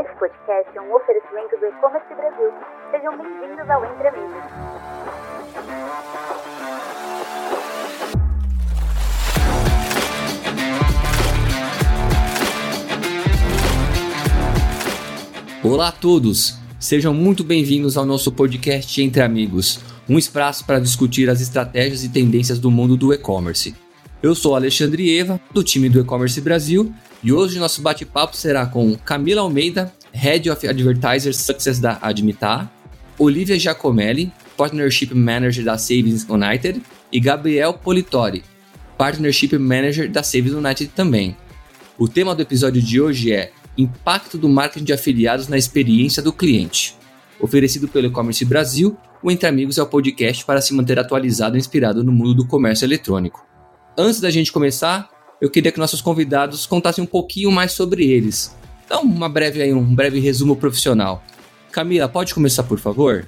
Esse 0.00 0.18
podcast 0.18 0.70
é 0.74 0.80
um 0.80 0.94
oferecimento 0.94 1.58
do 1.58 1.66
E-Commerce 1.66 2.14
Brasil. 2.14 2.50
Sejam 2.90 3.18
bem-vindos 3.18 3.68
ao 3.68 3.84
Entre 3.84 4.08
Amigos. 4.08 4.42
Olá 15.62 15.88
a 15.88 15.92
todos! 15.92 16.58
Sejam 16.78 17.12
muito 17.12 17.44
bem-vindos 17.44 17.98
ao 17.98 18.06
nosso 18.06 18.32
podcast 18.32 19.02
Entre 19.02 19.20
Amigos, 19.20 19.80
um 20.08 20.18
espaço 20.18 20.64
para 20.64 20.80
discutir 20.80 21.28
as 21.28 21.42
estratégias 21.42 22.04
e 22.04 22.08
tendências 22.08 22.58
do 22.58 22.70
mundo 22.70 22.96
do 22.96 23.12
e-commerce. 23.12 23.76
Eu 24.22 24.34
sou 24.34 24.54
Alexandre 24.54 25.18
Eva, 25.18 25.38
do 25.52 25.62
time 25.62 25.90
do 25.90 26.00
E-Commerce 26.00 26.40
Brasil, 26.40 26.90
e 27.22 27.32
hoje 27.32 27.58
nosso 27.58 27.82
bate-papo 27.82 28.36
será 28.36 28.66
com 28.66 28.96
Camila 28.96 29.42
Almeida, 29.42 29.92
Head 30.12 30.50
of 30.50 30.66
Advertiser 30.66 31.34
Success 31.34 31.78
da 31.78 31.98
Admitar, 32.00 32.72
Olivia 33.18 33.58
Giacomelli, 33.58 34.32
Partnership 34.56 35.14
Manager 35.14 35.64
da 35.64 35.76
Savings 35.76 36.26
United, 36.28 36.82
e 37.12 37.20
Gabriel 37.20 37.74
Politori, 37.74 38.42
Partnership 38.96 39.58
Manager 39.58 40.10
da 40.10 40.22
Savings 40.22 40.54
United 40.54 40.92
também. 40.94 41.36
O 41.98 42.08
tema 42.08 42.34
do 42.34 42.42
episódio 42.42 42.80
de 42.80 43.00
hoje 43.00 43.32
é 43.32 43.52
Impacto 43.76 44.38
do 44.38 44.48
marketing 44.48 44.84
de 44.84 44.92
afiliados 44.92 45.48
na 45.48 45.56
experiência 45.56 46.22
do 46.22 46.32
cliente. 46.32 46.96
Oferecido 47.38 47.88
pelo 47.88 48.06
E-Commerce 48.06 48.44
Brasil, 48.44 48.96
o 49.22 49.30
Entre 49.30 49.48
Amigos 49.48 49.78
é 49.78 49.82
o 49.82 49.86
podcast 49.86 50.44
para 50.44 50.60
se 50.60 50.74
manter 50.74 50.98
atualizado 50.98 51.56
e 51.56 51.60
inspirado 51.60 52.02
no 52.02 52.12
mundo 52.12 52.34
do 52.34 52.46
comércio 52.46 52.84
eletrônico. 52.84 53.46
Antes 53.96 54.20
da 54.20 54.30
gente 54.30 54.52
começar, 54.52 55.08
eu 55.40 55.50
queria 55.50 55.72
que 55.72 55.78
nossos 55.78 56.02
convidados 56.02 56.66
contassem 56.66 57.02
um 57.02 57.06
pouquinho 57.06 57.50
mais 57.50 57.72
sobre 57.72 58.06
eles. 58.10 58.54
Então, 58.84 59.02
uma 59.02 59.28
breve 59.28 59.62
aí, 59.62 59.72
um 59.72 59.94
breve 59.94 60.20
resumo 60.20 60.54
profissional. 60.54 61.22
Camila, 61.72 62.08
pode 62.08 62.34
começar, 62.34 62.64
por 62.64 62.78
favor? 62.78 63.26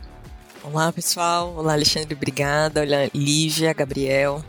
Olá, 0.62 0.92
pessoal. 0.92 1.54
Olá, 1.56 1.72
Alexandre, 1.72 2.14
obrigada. 2.14 2.82
Olá, 2.82 3.08
Lívia, 3.14 3.72
Gabriel. 3.72 4.44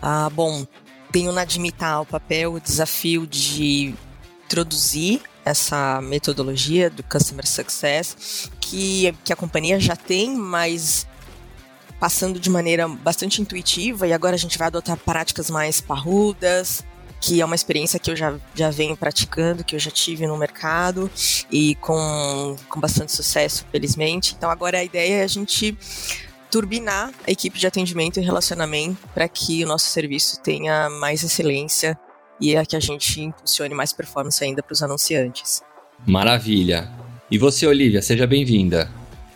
Ah, 0.00 0.28
bom, 0.30 0.66
tenho 1.10 1.32
na 1.32 1.42
Admitar 1.42 2.02
o 2.02 2.06
papel, 2.06 2.54
o 2.54 2.60
desafio 2.60 3.26
de 3.26 3.94
introduzir 4.44 5.20
essa 5.44 6.00
metodologia 6.02 6.90
do 6.90 7.02
Customer 7.02 7.46
Success 7.46 8.50
que, 8.60 9.14
que 9.24 9.32
a 9.32 9.36
companhia 9.36 9.80
já 9.80 9.96
tem, 9.96 10.36
mas 10.36 11.06
passando 12.02 12.40
de 12.40 12.50
maneira 12.50 12.88
bastante 12.88 13.40
intuitiva 13.40 14.08
e 14.08 14.12
agora 14.12 14.34
a 14.34 14.38
gente 14.38 14.58
vai 14.58 14.66
adotar 14.66 14.96
práticas 14.96 15.48
mais 15.48 15.80
parrudas, 15.80 16.82
que 17.20 17.40
é 17.40 17.44
uma 17.44 17.54
experiência 17.54 17.96
que 17.96 18.10
eu 18.10 18.16
já, 18.16 18.34
já 18.56 18.70
venho 18.70 18.96
praticando, 18.96 19.62
que 19.62 19.76
eu 19.76 19.78
já 19.78 19.88
tive 19.88 20.26
no 20.26 20.36
mercado 20.36 21.08
e 21.48 21.76
com, 21.76 22.56
com 22.68 22.80
bastante 22.80 23.12
sucesso, 23.12 23.64
felizmente. 23.70 24.34
Então 24.36 24.50
agora 24.50 24.78
a 24.78 24.82
ideia 24.82 25.18
é 25.18 25.22
a 25.22 25.28
gente 25.28 25.78
turbinar 26.50 27.12
a 27.24 27.30
equipe 27.30 27.56
de 27.56 27.68
atendimento 27.68 28.18
e 28.18 28.24
relacionamento 28.24 29.08
para 29.14 29.28
que 29.28 29.62
o 29.62 29.68
nosso 29.68 29.86
serviço 29.86 30.40
tenha 30.40 30.90
mais 30.90 31.22
excelência 31.22 31.96
e 32.40 32.56
é 32.56 32.66
que 32.66 32.74
a 32.74 32.80
gente 32.80 33.20
impulsione 33.20 33.76
mais 33.76 33.92
performance 33.92 34.42
ainda 34.42 34.60
para 34.60 34.72
os 34.72 34.82
anunciantes. 34.82 35.62
Maravilha! 36.04 36.90
E 37.30 37.38
você, 37.38 37.64
Olivia, 37.64 38.02
seja 38.02 38.26
bem-vinda. 38.26 38.90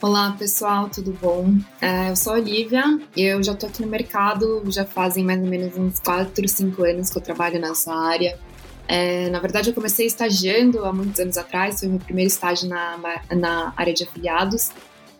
Olá 0.06 0.30
pessoal, 0.38 0.88
tudo 0.88 1.10
bom? 1.20 1.52
É, 1.80 2.10
eu 2.10 2.14
sou 2.14 2.34
a 2.34 2.36
Olivia, 2.36 2.84
eu 3.16 3.42
já 3.42 3.50
estou 3.50 3.68
aqui 3.68 3.82
no 3.82 3.88
mercado, 3.88 4.62
já 4.68 4.84
fazem 4.84 5.24
mais 5.24 5.40
ou 5.40 5.48
menos 5.48 5.76
uns 5.76 5.98
4, 5.98 6.46
5 6.46 6.84
anos 6.84 7.10
que 7.10 7.18
eu 7.18 7.20
trabalho 7.20 7.60
nessa 7.60 7.92
área. 7.92 8.38
É, 8.86 9.28
na 9.30 9.40
verdade, 9.40 9.70
eu 9.70 9.74
comecei 9.74 10.06
estagiando 10.06 10.84
há 10.84 10.92
muitos 10.92 11.18
anos 11.18 11.36
atrás, 11.36 11.80
foi 11.80 11.88
meu 11.88 11.98
primeiro 11.98 12.28
estágio 12.28 12.68
na, 12.68 12.96
na 13.32 13.74
área 13.76 13.92
de 13.92 14.04
afiliados 14.04 14.70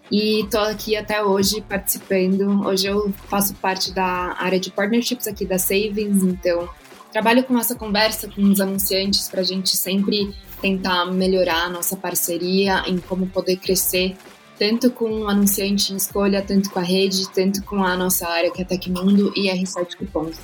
e 0.09 0.45
estou 0.45 0.61
aqui 0.61 0.95
até 0.95 1.20
hoje 1.20 1.61
participando. 1.62 2.64
Hoje 2.64 2.87
eu 2.87 3.12
faço 3.29 3.55
parte 3.57 3.92
da 3.92 4.37
área 4.39 4.61
de 4.61 4.70
partnerships 4.70 5.27
aqui 5.27 5.45
da 5.45 5.58
Savings, 5.58 6.23
então 6.23 6.69
trabalho 7.11 7.42
com 7.42 7.58
essa 7.58 7.75
conversa 7.75 8.29
com 8.29 8.42
os 8.42 8.61
anunciantes 8.61 9.29
para 9.29 9.41
a 9.41 9.45
gente 9.45 9.77
sempre 9.77 10.33
tentar 10.63 11.07
melhorar 11.07 11.64
a 11.64 11.69
nossa 11.69 11.96
parceria 11.96 12.85
em 12.86 12.98
como 12.98 13.27
poder 13.27 13.57
crescer 13.57 14.17
tanto 14.58 14.90
com 14.90 15.22
o 15.22 15.28
anunciante 15.28 15.92
em 15.92 15.96
escolha, 15.96 16.42
tanto 16.42 16.70
com 16.70 16.78
a 16.78 16.83
rede, 16.83 17.28
tanto 17.30 17.62
com 17.62 17.83
a 17.83 17.96
nossa 17.96 18.28
área 18.28 18.50
que 18.50 18.62
é 18.62 18.64
Tecmundo 18.64 19.33
e 19.36 19.48
R7 19.50 19.96
Cupons. 19.96 20.36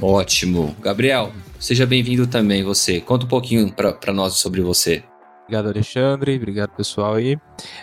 Ótimo. 0.00 0.76
Gabriel, 0.80 1.32
seja 1.58 1.84
bem-vindo 1.84 2.26
também 2.26 2.62
você. 2.62 3.00
Conta 3.00 3.24
um 3.24 3.28
pouquinho 3.28 3.72
para 3.72 4.12
nós 4.12 4.34
sobre 4.34 4.60
você. 4.60 5.02
Obrigado, 5.44 5.68
Alexandre. 5.68 6.36
Obrigado, 6.36 6.70
pessoal 6.70 7.14
aí. 7.14 7.38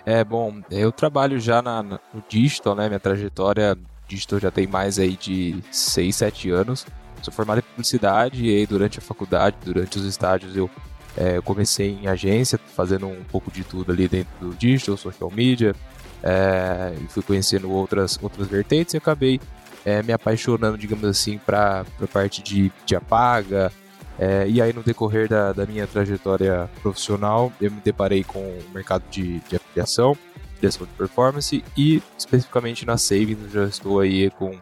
É, 0.06 0.24
bom, 0.24 0.62
eu 0.70 0.92
trabalho 0.92 1.40
já 1.40 1.62
na, 1.62 1.82
no 1.82 2.00
digital, 2.30 2.76
né? 2.76 2.88
Minha 2.88 3.00
trajetória 3.00 3.78
digital 4.08 4.40
já 4.40 4.52
tem 4.52 4.68
mais 4.68 5.00
aí 5.00 5.18
de 5.18 5.56
6, 5.72 6.16
7 6.16 6.50
anos. 6.52 6.86
Sou 7.22 7.34
formado 7.34 7.60
em 7.60 7.64
publicidade 7.64 8.46
e 8.46 8.56
aí 8.56 8.68
durante 8.68 9.00
a 9.00 9.02
faculdade, 9.02 9.58
durante 9.66 9.98
os 9.98 10.06
estágios, 10.06 10.56
eu, 10.56 10.70
é, 11.18 11.38
eu 11.38 11.44
comecei 11.44 11.98
em 12.02 12.08
agência, 12.08 12.60
fazendo 12.76 13.08
um 13.08 13.24
pouco 13.24 13.50
de 13.50 13.64
tudo 13.64 13.92
ali 13.92 14.08
dentro 14.08 14.34
do 14.40 14.56
digital, 14.56 14.98
social 14.98 15.32
media, 15.32 15.74
é, 16.22 16.94
e 17.02 17.08
fui 17.08 17.24
conhecendo 17.24 17.72
outras, 17.72 18.20
outras 18.22 18.48
vertentes 18.48 18.94
e 18.94 18.98
acabei 18.98 19.40
é, 19.86 20.02
me 20.02 20.12
apaixonando, 20.12 20.78
digamos 20.78 21.06
assim, 21.06 21.38
para 21.38 21.86
a 22.02 22.08
parte 22.08 22.42
de, 22.42 22.72
de 22.86 22.96
apaga. 22.96 23.72
É, 24.18 24.48
e 24.48 24.62
aí, 24.62 24.74
no 24.74 24.82
decorrer 24.82 25.30
da, 25.30 25.54
da, 25.54 25.66
minha 25.66 25.86
trajetória 25.86 26.70
profissional, 26.82 27.52
eu 27.62 27.70
me 27.70 27.82
deparei 27.82 28.24
com 28.24 28.40
o 28.40 28.64
mercado 28.74 29.04
de, 29.10 29.40
de 29.42 29.56
afiliação, 29.58 30.18
criação 30.58 30.88
de 30.88 30.94
performance 30.94 31.64
e 31.78 32.02
especificamente 32.18 32.86
na 32.86 32.98
Savings, 32.98 33.52
já 33.52 33.66
estou 33.66 34.00
aí 34.00 34.32
com 34.32 34.58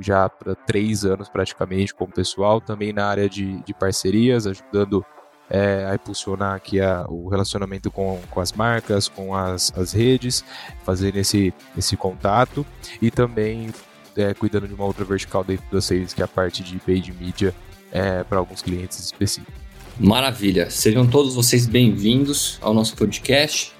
já 0.00 0.28
para 0.28 0.54
três 0.54 1.04
anos 1.04 1.28
praticamente 1.28 1.92
como 1.92 2.12
pessoal, 2.12 2.60
também 2.60 2.92
na 2.92 3.06
área 3.06 3.28
de, 3.28 3.60
de 3.64 3.74
parcerias, 3.74 4.46
ajudando 4.46 5.04
é, 5.50 5.86
a 5.90 5.94
impulsionar 5.94 6.54
aqui 6.54 6.80
a, 6.80 7.06
o 7.08 7.28
relacionamento 7.28 7.90
com, 7.90 8.20
com 8.30 8.40
as 8.40 8.52
marcas, 8.52 9.08
com 9.08 9.34
as, 9.34 9.72
as 9.76 9.92
redes, 9.92 10.44
fazendo 10.84 11.16
esse, 11.16 11.52
esse 11.76 11.96
contato 11.96 12.66
e 13.00 13.10
também 13.10 13.70
é, 14.16 14.34
cuidando 14.34 14.66
de 14.66 14.74
uma 14.74 14.84
outra 14.84 15.04
vertical 15.04 15.44
dentro 15.44 15.64
da 15.70 15.80
Sales, 15.80 16.12
que 16.12 16.20
é 16.20 16.24
a 16.24 16.28
parte 16.28 16.62
de 16.62 16.78
paid 16.78 17.12
media 17.12 17.54
é, 17.92 18.22
para 18.24 18.38
alguns 18.38 18.62
clientes 18.62 18.98
específicos. 18.98 19.54
Maravilha! 19.98 20.70
Sejam 20.70 21.06
todos 21.06 21.34
vocês 21.34 21.66
bem-vindos 21.66 22.58
ao 22.60 22.72
nosso 22.72 22.94
podcast 22.94 23.72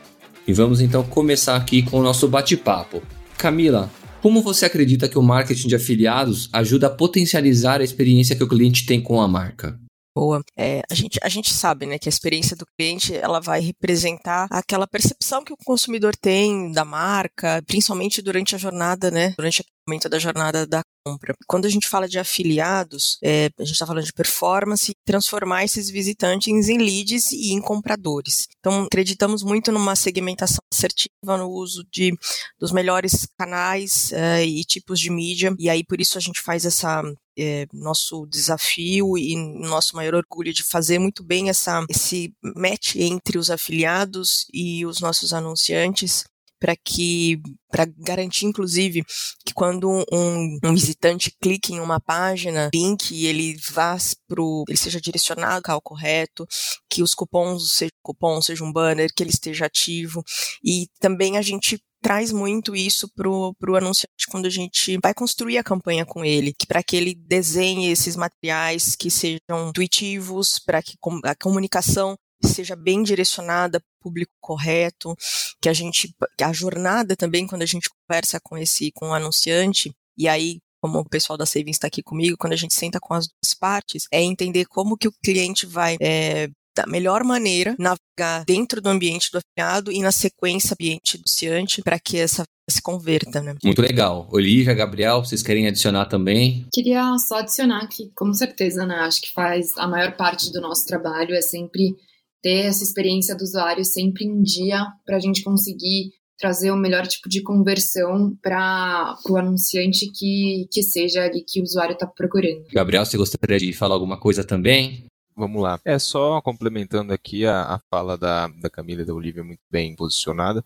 e 0.47 0.53
vamos 0.53 0.81
então 0.81 1.05
começar 1.05 1.55
aqui 1.55 1.83
com 1.83 2.01
o 2.01 2.03
nosso 2.03 2.27
bate-papo. 2.27 3.03
Camila, 3.37 3.89
como 4.21 4.43
você 4.43 4.65
acredita 4.67 5.09
que 5.09 5.19
o 5.19 5.23
marketing 5.23 5.69
de 5.69 5.77
afiliados 5.77 6.49
ajuda 6.53 6.89
a 6.89 6.91
potencializar 6.91 7.81
a 7.81 7.85
experiência 7.85 8.35
que 8.35 8.43
o 8.43 8.49
cliente 8.49 8.85
tem 8.85 9.01
com 9.01 9.21
a 9.21 9.29
marca? 9.29 9.79
Boa. 10.19 10.43
É, 10.57 10.83
a, 10.91 10.95
gente, 10.95 11.19
a 11.23 11.29
gente 11.29 11.55
sabe 11.55 11.87
né, 11.87 11.97
que 11.97 12.09
a 12.09 12.11
experiência 12.11 12.57
do 12.57 12.67
cliente 12.77 13.17
ela 13.17 13.41
vai 13.41 13.61
representar 13.61 14.49
aquela 14.51 14.87
percepção 14.87 15.45
que 15.45 15.53
o 15.53 15.57
consumidor 15.65 16.17
tem 16.17 16.73
da 16.73 16.85
marca, 16.85 17.63
principalmente 17.67 18.21
durante 18.21 18.57
a 18.57 18.59
jornada, 18.59 19.11
né, 19.13 19.35
durante 19.37 19.61
o 19.61 19.65
momento 19.87 20.09
da 20.09 20.19
jornada 20.19 20.67
da 20.67 20.83
compra. 21.05 21.35
Quando 21.47 21.67
a 21.67 21.69
gente 21.69 21.89
fala 21.89 22.09
de 22.09 22.19
afiliados, 22.19 23.19
é, 23.23 23.51
a 23.59 23.65
gente 23.65 23.75
está 23.75 23.87
falando 23.87 24.05
de 24.05 24.13
performance, 24.13 24.95
transformar 25.05 25.65
esses 25.65 25.91
visitantes 25.91 26.69
em 26.69 26.79
leads 26.79 27.33
e 27.33 27.53
em 27.53 27.61
compradores. 27.61 28.47
Então, 28.59 28.85
acreditamos 28.85 29.43
muito 29.43 29.73
numa 29.73 29.97
segmentação 29.97 30.59
assertiva, 30.73 31.37
no 31.37 31.49
uso 31.49 31.85
de, 31.91 32.17
dos 32.59 32.73
melhores 32.73 33.27
canais 33.39 34.13
é, 34.13 34.45
e 34.45 34.65
tipos 34.65 35.01
de 35.01 35.11
mídia, 35.11 35.55
e 35.59 35.69
aí 35.69 35.85
por 35.85 36.01
isso 36.01 36.19
a 36.19 36.21
gente 36.21 36.41
faz 36.41 36.65
essa 36.65 37.03
é, 37.39 37.67
nosso 37.73 38.27
desafio 38.27 39.17
e 39.17 39.37
nosso 39.37 39.95
maior 39.95 40.15
orgulho 40.15 40.53
de 40.53 40.65
fazer 40.65 40.99
muito 40.99 41.23
bem 41.23 41.49
essa, 41.49 41.85
esse 41.89 42.33
match 42.43 42.97
entre 42.97 43.39
os 43.39 43.49
afiliados 43.49 44.47
e 44.53 44.85
os 44.85 45.01
nossos 45.01 45.33
anunciantes 45.33 46.25
para 46.59 46.77
que 46.77 47.41
para 47.71 47.85
garantir 47.85 48.47
inclusive 48.47 49.05
que 49.45 49.53
quando 49.53 49.91
um, 49.91 50.59
um, 50.65 50.75
visitante 50.75 51.31
clique 51.41 51.75
em 51.75 51.81
uma 51.81 52.01
página 52.01 52.71
link 52.73 53.27
ele 53.27 53.57
vá 53.71 53.97
pro 54.27 54.65
ele 54.67 54.79
seja 54.79 55.01
direcionado 55.01 55.63
ao 55.69 55.81
correto 55.81 56.47
que 56.89 57.03
os 57.03 57.15
cupons 57.15 57.73
seja 57.73 57.93
cupom 58.03 58.41
seja 58.41 58.65
um 58.65 58.73
banner 58.73 59.11
que 59.15 59.23
ele 59.23 59.31
esteja 59.31 59.67
ativo. 59.67 60.23
E 60.65 60.89
também 61.01 61.37
a 61.37 61.43
gente 61.43 61.79
traz 62.01 62.33
muito 62.33 62.77
isso 62.77 63.09
pro, 63.15 63.55
pro 63.59 63.77
anunciante 63.77 64.27
quando 64.31 64.47
a 64.47 64.51
gente 64.51 64.99
vai 65.03 65.13
construir 65.13 65.59
a 65.59 65.65
campanha 65.65 66.07
com 66.07 66.25
ele, 66.25 66.55
que 66.55 66.67
para 66.67 66.83
que 66.83 66.97
ele 66.97 67.15
desenhe 67.15 67.91
esses 67.91 68.17
materiais 68.17 68.95
que 68.95 69.11
sejam 69.11 69.69
intuitivos, 69.69 70.59
para 70.65 70.83
que 70.83 70.95
a 71.25 71.35
comunicação 71.35 72.17
seja 72.43 72.77
bem 72.77 73.03
direcionada 73.03 73.81
para 73.81 73.87
o 73.87 74.03
público 74.03 74.33
correto, 74.41 75.15
que 75.61 75.69
a 75.69 75.73
gente, 75.73 76.15
que 76.37 76.45
a 76.45 76.53
jornada 76.53 77.17
também, 77.17 77.47
quando 77.47 77.63
a 77.63 77.67
gente 77.67 77.89
conversa 77.89 78.39
com 78.41 78.57
esse, 78.57 78.91
com 78.93 79.09
o 79.09 79.15
anunciante, 79.15 79.93
e 80.17 80.29
aí 80.29 80.59
como 80.81 81.01
o 81.01 81.09
pessoal 81.09 81.37
da 81.37 81.45
Savings 81.45 81.77
está 81.77 81.89
aqui 81.89 82.03
comigo, 82.03 82.37
quando 82.39 82.53
a 82.53 82.57
gente 82.57 82.75
senta 82.75 83.01
com 83.01 83.13
as 83.13 83.27
duas 83.27 83.55
partes, 83.59 84.07
é 84.13 84.23
entender 84.23 84.65
como 84.67 84.97
que 84.97 85.09
o 85.09 85.13
cliente 85.25 85.67
vai 85.67 85.97
é, 86.01 86.49
da 86.77 86.87
melhor 86.87 87.25
maneira 87.25 87.75
navegar 87.79 88.45
dentro 88.47 88.81
do 88.81 88.89
ambiente 88.89 89.31
do 89.33 89.39
afiliado 89.39 89.91
e 89.91 90.01
na 90.01 90.13
sequência 90.13 90.75
ambiente 90.75 91.19
do 91.19 91.29
ciante 91.29 91.83
para 91.83 91.99
que 91.99 92.17
essa 92.17 92.45
se 92.71 92.83
converta, 92.83 93.41
né? 93.41 93.55
Muito 93.65 93.81
legal. 93.81 94.29
Olivia, 94.31 94.75
Gabriel, 94.75 95.25
vocês 95.25 95.43
querem 95.43 95.67
adicionar 95.67 96.07
também? 96.07 96.67
Queria 96.73 97.17
só 97.19 97.39
adicionar 97.39 97.89
que, 97.89 98.11
com 98.15 98.33
certeza, 98.33 98.85
né, 98.87 98.95
acho 98.97 99.23
que 99.23 99.33
faz 99.33 99.77
a 99.79 99.89
maior 99.89 100.17
parte 100.17 100.53
do 100.53 100.61
nosso 100.61 100.85
trabalho 100.85 101.35
é 101.35 101.41
sempre 101.41 101.97
ter 102.43 102.67
essa 102.67 102.85
experiência 102.85 103.37
do 103.37 103.43
usuário 103.43 103.85
sempre 103.85 104.25
em 104.25 104.43
dia 104.43 104.85
para 105.05 105.17
a 105.17 105.21
gente 105.21 105.43
conseguir 105.43 106.13
trazer 106.39 106.71
o 106.71 106.77
melhor 106.77 107.07
tipo 107.07 107.29
de 107.29 107.43
conversão 107.43 108.37
para 108.41 109.17
o 109.29 109.37
anunciante 109.37 110.11
que, 110.13 110.69
que 110.73 110.83
seja 110.83 111.25
ali 111.25 111.45
que 111.47 111.61
o 111.61 111.65
usuário 111.65 111.95
está 111.95 112.07
procurando. 112.07 112.65
Gabriel, 112.73 113.05
você 113.05 113.17
gostaria 113.17 113.59
de 113.59 113.73
falar 113.73 113.95
alguma 113.95 114.19
coisa 114.19 114.45
também? 114.45 115.05
Vamos 115.37 115.63
lá. 115.63 115.81
É 115.85 116.01
só 116.01 116.41
complementando 116.41 117.13
aqui 117.13 117.47
a, 117.47 117.63
a 117.63 117.81
fala 117.89 118.19
da, 118.19 118.49
da 118.49 118.69
Camila 118.69 119.03
e 119.03 119.05
da 119.05 119.15
Olivia 119.15 119.45
muito 119.45 119.61
bem 119.71 119.95
posicionada. 119.95 120.65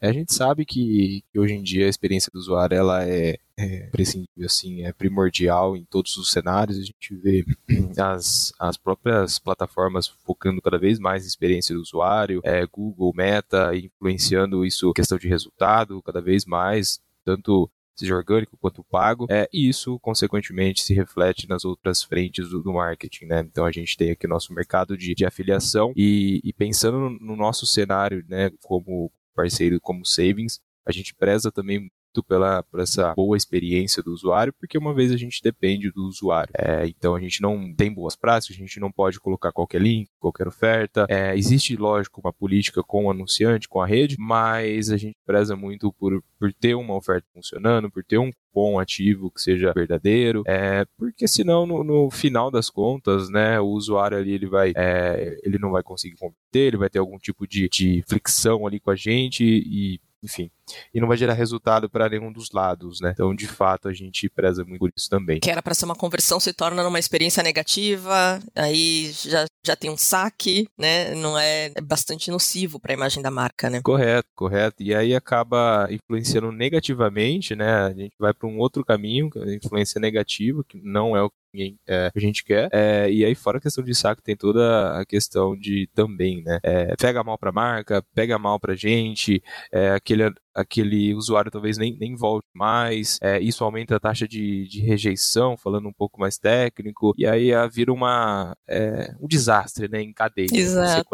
A 0.00 0.12
gente 0.12 0.32
sabe 0.32 0.64
que, 0.64 1.24
que, 1.32 1.38
hoje 1.40 1.54
em 1.54 1.62
dia 1.62 1.86
a 1.86 1.90
experiência 1.90 2.30
do 2.32 2.38
usuário 2.38 2.76
ela 2.76 3.04
é, 3.04 3.36
é 3.64 4.44
assim, 4.44 4.84
é 4.84 4.92
primordial 4.92 5.76
em 5.76 5.84
todos 5.84 6.16
os 6.16 6.30
cenários. 6.30 6.78
A 6.78 6.82
gente 6.82 7.14
vê 7.16 7.44
as, 7.98 8.52
as 8.58 8.76
próprias 8.76 9.38
plataformas 9.38 10.08
focando 10.08 10.60
cada 10.60 10.78
vez 10.78 10.98
mais 10.98 11.22
na 11.22 11.28
experiência 11.28 11.74
do 11.74 11.80
usuário, 11.80 12.40
é, 12.44 12.66
Google, 12.66 13.12
Meta, 13.14 13.72
influenciando 13.76 14.64
isso, 14.64 14.92
questão 14.92 15.18
de 15.18 15.28
resultado 15.28 16.02
cada 16.02 16.20
vez 16.20 16.44
mais, 16.44 17.00
tanto 17.24 17.70
seja 17.94 18.16
orgânico 18.16 18.56
quanto 18.56 18.82
pago, 18.84 19.26
é, 19.30 19.48
e 19.52 19.68
isso, 19.68 19.98
consequentemente, 20.00 20.82
se 20.82 20.94
reflete 20.94 21.48
nas 21.48 21.64
outras 21.64 22.02
frentes 22.02 22.48
do, 22.48 22.62
do 22.62 22.72
marketing, 22.72 23.26
né? 23.26 23.40
Então 23.40 23.64
a 23.64 23.70
gente 23.70 23.96
tem 23.96 24.10
aqui 24.10 24.26
nosso 24.26 24.52
mercado 24.52 24.96
de, 24.96 25.14
de 25.14 25.24
afiliação 25.24 25.92
e, 25.94 26.40
e 26.42 26.52
pensando 26.52 27.10
no, 27.20 27.36
nosso 27.36 27.66
cenário, 27.66 28.24
né, 28.28 28.50
como 28.62 29.12
parceiro, 29.34 29.80
como 29.80 30.06
savings, 30.06 30.60
a 30.86 30.92
gente 30.92 31.14
preza 31.14 31.52
também 31.52 31.90
pela, 32.20 32.64
por 32.64 32.80
essa 32.80 33.14
boa 33.14 33.36
experiência 33.36 34.02
do 34.02 34.12
usuário, 34.12 34.52
porque 34.52 34.76
uma 34.76 34.92
vez 34.92 35.12
a 35.12 35.16
gente 35.16 35.40
depende 35.40 35.92
do 35.92 36.04
usuário. 36.04 36.52
É, 36.58 36.84
então 36.88 37.14
a 37.14 37.20
gente 37.20 37.40
não 37.40 37.72
tem 37.72 37.92
boas 37.92 38.16
práticas, 38.16 38.56
a 38.56 38.58
gente 38.58 38.80
não 38.80 38.90
pode 38.90 39.20
colocar 39.20 39.52
qualquer 39.52 39.80
link, 39.80 40.08
qualquer 40.18 40.48
oferta. 40.48 41.06
É, 41.08 41.36
existe, 41.36 41.76
lógico, 41.76 42.20
uma 42.20 42.32
política 42.32 42.82
com 42.82 43.04
o 43.04 43.10
anunciante, 43.10 43.68
com 43.68 43.80
a 43.80 43.86
rede, 43.86 44.16
mas 44.18 44.90
a 44.90 44.96
gente 44.96 45.14
preza 45.24 45.54
muito 45.54 45.92
por, 45.92 46.20
por 46.38 46.52
ter 46.52 46.74
uma 46.74 46.96
oferta 46.96 47.26
funcionando, 47.32 47.88
por 47.88 48.02
ter 48.02 48.18
um 48.18 48.32
cupom 48.32 48.78
ativo 48.78 49.30
que 49.30 49.40
seja 49.40 49.72
verdadeiro, 49.72 50.42
é, 50.46 50.84
porque 50.98 51.26
senão 51.26 51.66
no, 51.66 51.82
no, 51.82 52.10
final 52.10 52.50
das 52.50 52.68
contas, 52.68 53.30
né, 53.30 53.58
o 53.60 53.68
usuário 53.68 54.18
ali 54.18 54.32
ele 54.32 54.46
vai, 54.46 54.72
é, 54.76 55.38
ele 55.42 55.58
não 55.58 55.70
vai 55.70 55.82
conseguir 55.82 56.16
converter, 56.16 56.68
ele 56.68 56.76
vai 56.76 56.90
ter 56.90 56.98
algum 56.98 57.18
tipo 57.18 57.46
de, 57.46 57.68
de 57.68 58.04
fricção 58.06 58.66
ali 58.66 58.78
com 58.78 58.90
a 58.90 58.96
gente 58.96 59.44
e 59.44 60.00
enfim, 60.22 60.50
e 60.94 61.00
não 61.00 61.08
vai 61.08 61.16
gerar 61.16 61.34
resultado 61.34 61.90
para 61.90 62.08
nenhum 62.08 62.32
dos 62.32 62.50
lados, 62.52 63.00
né? 63.00 63.10
Então, 63.12 63.34
de 63.34 63.46
fato, 63.46 63.88
a 63.88 63.92
gente 63.92 64.28
preza 64.28 64.64
muito 64.64 64.78
por 64.78 64.92
isso 64.96 65.10
também. 65.10 65.40
Que 65.40 65.50
era 65.50 65.62
para 65.62 65.74
ser 65.74 65.84
uma 65.84 65.96
conversão 65.96 66.38
se 66.38 66.52
torna 66.52 66.82
numa 66.82 66.98
experiência 66.98 67.42
negativa, 67.42 68.40
aí 68.54 69.10
já, 69.12 69.46
já 69.64 69.76
tem 69.76 69.90
um 69.90 69.96
saque, 69.96 70.68
né? 70.78 71.14
Não 71.14 71.38
é, 71.38 71.72
é 71.74 71.80
bastante 71.80 72.30
nocivo 72.30 72.78
para 72.78 72.92
a 72.92 72.96
imagem 72.96 73.22
da 73.22 73.30
marca, 73.30 73.68
né? 73.68 73.80
Correto, 73.82 74.28
correto. 74.34 74.82
E 74.82 74.94
aí 74.94 75.14
acaba 75.14 75.88
influenciando 75.90 76.52
negativamente, 76.52 77.54
né? 77.56 77.72
A 77.72 77.92
gente 77.92 78.14
vai 78.18 78.32
para 78.32 78.48
um 78.48 78.58
outro 78.58 78.84
caminho, 78.84 79.30
é 79.36 79.54
influência 79.54 80.00
negativa, 80.00 80.64
que 80.68 80.80
não 80.82 81.16
é 81.16 81.22
o 81.22 81.30
ninguém 81.52 81.78
é, 81.86 82.10
a 82.14 82.18
gente 82.18 82.44
quer. 82.44 82.68
É, 82.72 83.10
e 83.10 83.24
aí, 83.24 83.34
fora 83.34 83.58
a 83.58 83.60
questão 83.60 83.84
de 83.84 83.94
saco, 83.94 84.22
tem 84.22 84.36
toda 84.36 84.98
a 84.98 85.04
questão 85.04 85.56
de 85.56 85.88
também, 85.94 86.42
né? 86.42 86.58
É, 86.62 86.96
pega 86.96 87.22
mal 87.22 87.38
pra 87.38 87.52
marca, 87.52 88.02
pega 88.14 88.38
mal 88.38 88.58
pra 88.58 88.74
gente, 88.74 89.42
é, 89.70 89.90
aquele, 89.90 90.32
aquele 90.54 91.14
usuário 91.14 91.50
talvez 91.50 91.76
nem, 91.76 91.96
nem 91.98 92.14
volte 92.16 92.48
mais, 92.54 93.18
é, 93.22 93.38
isso 93.40 93.62
aumenta 93.64 93.96
a 93.96 94.00
taxa 94.00 94.26
de, 94.26 94.66
de 94.68 94.80
rejeição, 94.80 95.56
falando 95.56 95.88
um 95.88 95.92
pouco 95.92 96.20
mais 96.20 96.38
técnico, 96.38 97.12
e 97.16 97.26
aí 97.26 97.50
vira 97.70 97.92
uma, 97.92 98.56
é, 98.68 99.14
um 99.20 99.26
desastre, 99.26 99.88
né, 99.88 100.02
em 100.02 100.12
cadeia. 100.12 100.48
Exato. 100.52 101.08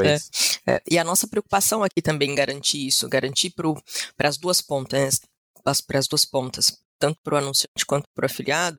É. 0.67 0.83
e 0.91 0.99
a 0.99 1.05
nossa 1.05 1.27
preocupação 1.27 1.83
aqui 1.83 2.01
também 2.03 2.35
garantir 2.35 2.87
isso, 2.87 3.09
garantir 3.09 3.53
para 4.17 4.29
as 4.29 4.37
duas 4.37 4.63
pontas, 4.63 5.21
para 5.87 5.99
as 5.99 6.07
duas 6.07 6.25
pontas 6.25 6.88
tanto 6.99 7.19
para 7.23 7.35
o 7.35 7.39
anunciante 7.39 7.87
quanto 7.87 8.05
para 8.15 8.25
o 8.25 8.27
afiliado, 8.27 8.79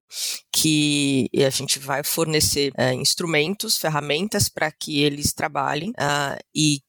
que 0.53 1.29
a 1.35 1.49
gente 1.49 1.79
vai 1.79 2.03
fornecer 2.03 2.71
é, 2.77 2.93
instrumentos, 2.93 3.77
ferramentas 3.77 4.49
para 4.49 4.71
que 4.71 5.01
eles 5.01 5.33
trabalhem 5.33 5.91
uh, 5.91 6.37
e 6.53 6.79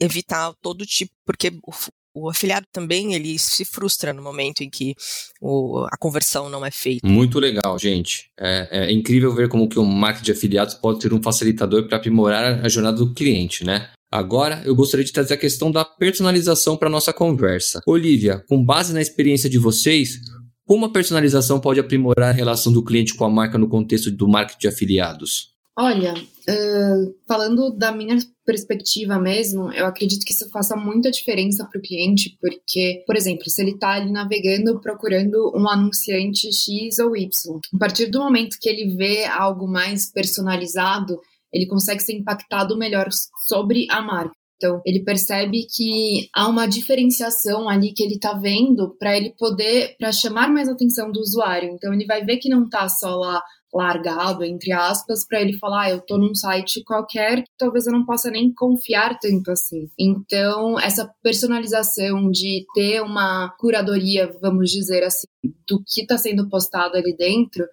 evitar 0.00 0.52
todo 0.62 0.86
tipo, 0.86 1.12
porque 1.26 1.52
o, 1.66 1.72
o 2.14 2.30
afiliado 2.30 2.66
também 2.72 3.14
ele 3.14 3.38
se 3.38 3.64
frustra 3.64 4.12
no 4.12 4.22
momento 4.22 4.62
em 4.62 4.70
que 4.70 4.94
o, 5.40 5.86
a 5.90 5.96
conversão 5.96 6.48
não 6.48 6.64
é 6.64 6.70
feita. 6.70 7.06
Muito 7.06 7.38
legal, 7.38 7.78
gente. 7.78 8.30
É, 8.38 8.68
é 8.88 8.92
incrível 8.92 9.34
ver 9.34 9.48
como 9.48 9.68
que 9.68 9.78
um 9.78 9.84
marketing 9.84 10.24
de 10.24 10.32
afiliados 10.32 10.74
pode 10.74 11.02
ser 11.02 11.12
um 11.12 11.22
facilitador 11.22 11.86
para 11.86 11.96
aprimorar 11.96 12.64
a 12.64 12.68
jornada 12.68 12.98
do 12.98 13.14
cliente, 13.14 13.64
né? 13.64 13.90
Agora, 14.10 14.62
eu 14.64 14.74
gostaria 14.74 15.04
de 15.04 15.12
trazer 15.12 15.34
a 15.34 15.38
questão 15.38 15.70
da 15.70 15.84
personalização 15.84 16.78
para 16.78 16.88
nossa 16.88 17.12
conversa. 17.12 17.82
Olivia, 17.86 18.42
com 18.48 18.64
base 18.64 18.94
na 18.94 19.02
experiência 19.02 19.50
de 19.50 19.58
vocês, 19.58 20.18
como 20.68 20.84
a 20.84 20.92
personalização 20.92 21.58
pode 21.58 21.80
aprimorar 21.80 22.28
a 22.28 22.32
relação 22.32 22.70
do 22.70 22.84
cliente 22.84 23.14
com 23.14 23.24
a 23.24 23.30
marca 23.30 23.56
no 23.56 23.70
contexto 23.70 24.10
do 24.10 24.28
marketing 24.28 24.60
de 24.60 24.68
afiliados? 24.68 25.54
Olha, 25.74 26.12
uh, 26.12 27.14
falando 27.26 27.70
da 27.70 27.90
minha 27.90 28.18
perspectiva 28.44 29.18
mesmo, 29.18 29.72
eu 29.72 29.86
acredito 29.86 30.26
que 30.26 30.32
isso 30.34 30.50
faça 30.50 30.76
muita 30.76 31.10
diferença 31.10 31.64
para 31.64 31.78
o 31.78 31.82
cliente, 31.82 32.36
porque, 32.38 33.02
por 33.06 33.16
exemplo, 33.16 33.48
se 33.48 33.62
ele 33.62 33.70
está 33.70 33.92
ali 33.92 34.12
navegando 34.12 34.78
procurando 34.78 35.52
um 35.56 35.66
anunciante 35.70 36.52
X 36.52 36.98
ou 36.98 37.16
Y, 37.16 37.30
a 37.74 37.78
partir 37.78 38.06
do 38.06 38.18
momento 38.18 38.58
que 38.60 38.68
ele 38.68 38.94
vê 38.94 39.24
algo 39.24 39.66
mais 39.66 40.12
personalizado, 40.12 41.18
ele 41.50 41.66
consegue 41.66 42.02
ser 42.02 42.12
impactado 42.12 42.76
melhor 42.76 43.08
sobre 43.46 43.86
a 43.88 44.02
marca. 44.02 44.32
Então, 44.58 44.82
ele 44.84 45.04
percebe 45.04 45.66
que 45.72 46.28
há 46.34 46.48
uma 46.48 46.66
diferenciação 46.66 47.68
ali 47.68 47.92
que 47.92 48.02
ele 48.02 48.16
está 48.16 48.34
vendo 48.34 48.96
para 48.98 49.16
ele 49.16 49.32
poder, 49.38 49.94
para 49.96 50.10
chamar 50.10 50.50
mais 50.50 50.68
atenção 50.68 51.12
do 51.12 51.20
usuário. 51.20 51.70
Então, 51.70 51.94
ele 51.94 52.04
vai 52.04 52.24
ver 52.24 52.38
que 52.38 52.48
não 52.48 52.64
está 52.64 52.88
só 52.88 53.14
lá 53.14 53.40
largado, 53.72 54.44
entre 54.44 54.72
aspas, 54.72 55.26
para 55.26 55.40
ele 55.40 55.58
falar, 55.58 55.82
ah, 55.82 55.90
eu 55.90 55.98
estou 55.98 56.18
num 56.18 56.34
site 56.34 56.82
qualquer 56.84 57.42
que 57.42 57.50
talvez 57.56 57.86
eu 57.86 57.92
não 57.92 58.04
possa 58.04 58.30
nem 58.30 58.52
confiar 58.52 59.18
tanto 59.18 59.50
assim. 59.50 59.88
Então, 59.98 60.80
essa 60.80 61.08
personalização 61.22 62.30
de 62.30 62.64
ter 62.74 63.02
uma 63.02 63.50
curadoria, 63.58 64.32
vamos 64.40 64.70
dizer 64.70 65.04
assim, 65.04 65.26
do 65.68 65.82
que 65.86 66.00
está 66.00 66.16
sendo 66.16 66.48
postado 66.48 66.96
ali 66.96 67.14
dentro, 67.16 67.64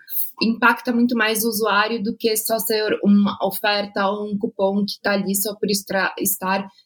impacta 0.41 0.91
muito 0.91 1.15
mais 1.15 1.43
o 1.43 1.49
usuário 1.49 2.01
do 2.01 2.15
que 2.15 2.35
só 2.37 2.59
ser 2.59 2.99
uma 3.03 3.37
oferta 3.41 4.07
ou 4.09 4.31
um 4.31 4.37
cupom 4.37 4.83
que 4.85 4.93
está 4.93 5.13
ali 5.13 5.35
só 5.35 5.55
por 5.55 5.69
estar, 5.69 6.13